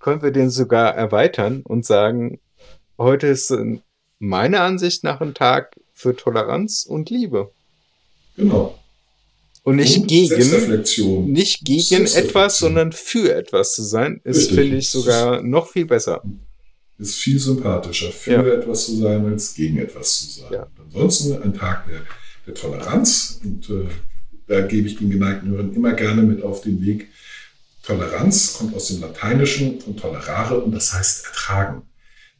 [0.00, 2.40] können wir den sogar erweitern und sagen,
[2.98, 3.80] heute ist äh,
[4.18, 7.52] meiner Ansicht nach ein Tag für Toleranz und Liebe
[8.36, 8.78] Genau.
[9.64, 14.90] und nicht Und gegen nicht gegen etwas, sondern für etwas zu sein, ist, finde ich,
[14.90, 16.22] sogar noch viel besser.
[16.98, 18.46] Ist viel sympathischer, für Ja.
[18.46, 20.52] etwas zu sein, als gegen etwas zu sein.
[20.52, 20.70] Ja.
[20.78, 22.00] Ansonsten ein Tag der,
[22.46, 23.40] der Toleranz.
[23.44, 23.86] Und äh,
[24.48, 27.08] da gebe ich den geneigten Hörern immer gerne mit auf den Weg.
[27.84, 31.82] Toleranz kommt aus dem Lateinischen von tolerare und das heißt ertragen.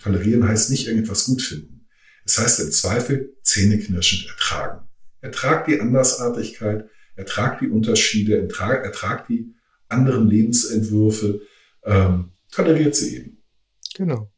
[0.01, 1.87] Tolerieren heißt nicht irgendetwas gut finden.
[2.25, 4.87] Es heißt im Zweifel zähneknirschend ertragen.
[5.21, 9.55] Ertrag die Andersartigkeit, ertrag die Unterschiede, ertrag, ertrag die
[9.89, 11.41] anderen Lebensentwürfe,
[11.85, 13.43] ähm, toleriert sie eben.
[13.95, 14.31] Genau.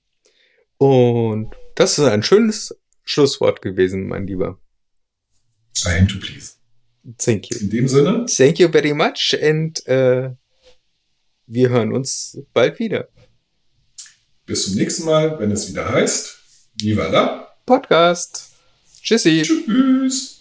[0.81, 2.75] Und das ist ein schönes
[3.05, 4.59] Schlusswort gewesen, mein Lieber.
[5.85, 6.55] I am to please.
[7.19, 7.59] Thank you.
[7.59, 10.31] In dem Sinne, Thank you very much and äh,
[11.47, 13.09] wir hören uns bald wieder.
[14.47, 16.39] bis zum nächsten Mal, wenn es wieder heißt,
[16.81, 18.51] Viva la, Podcast.
[19.03, 19.43] Tschüssi.
[19.43, 20.40] tschüss.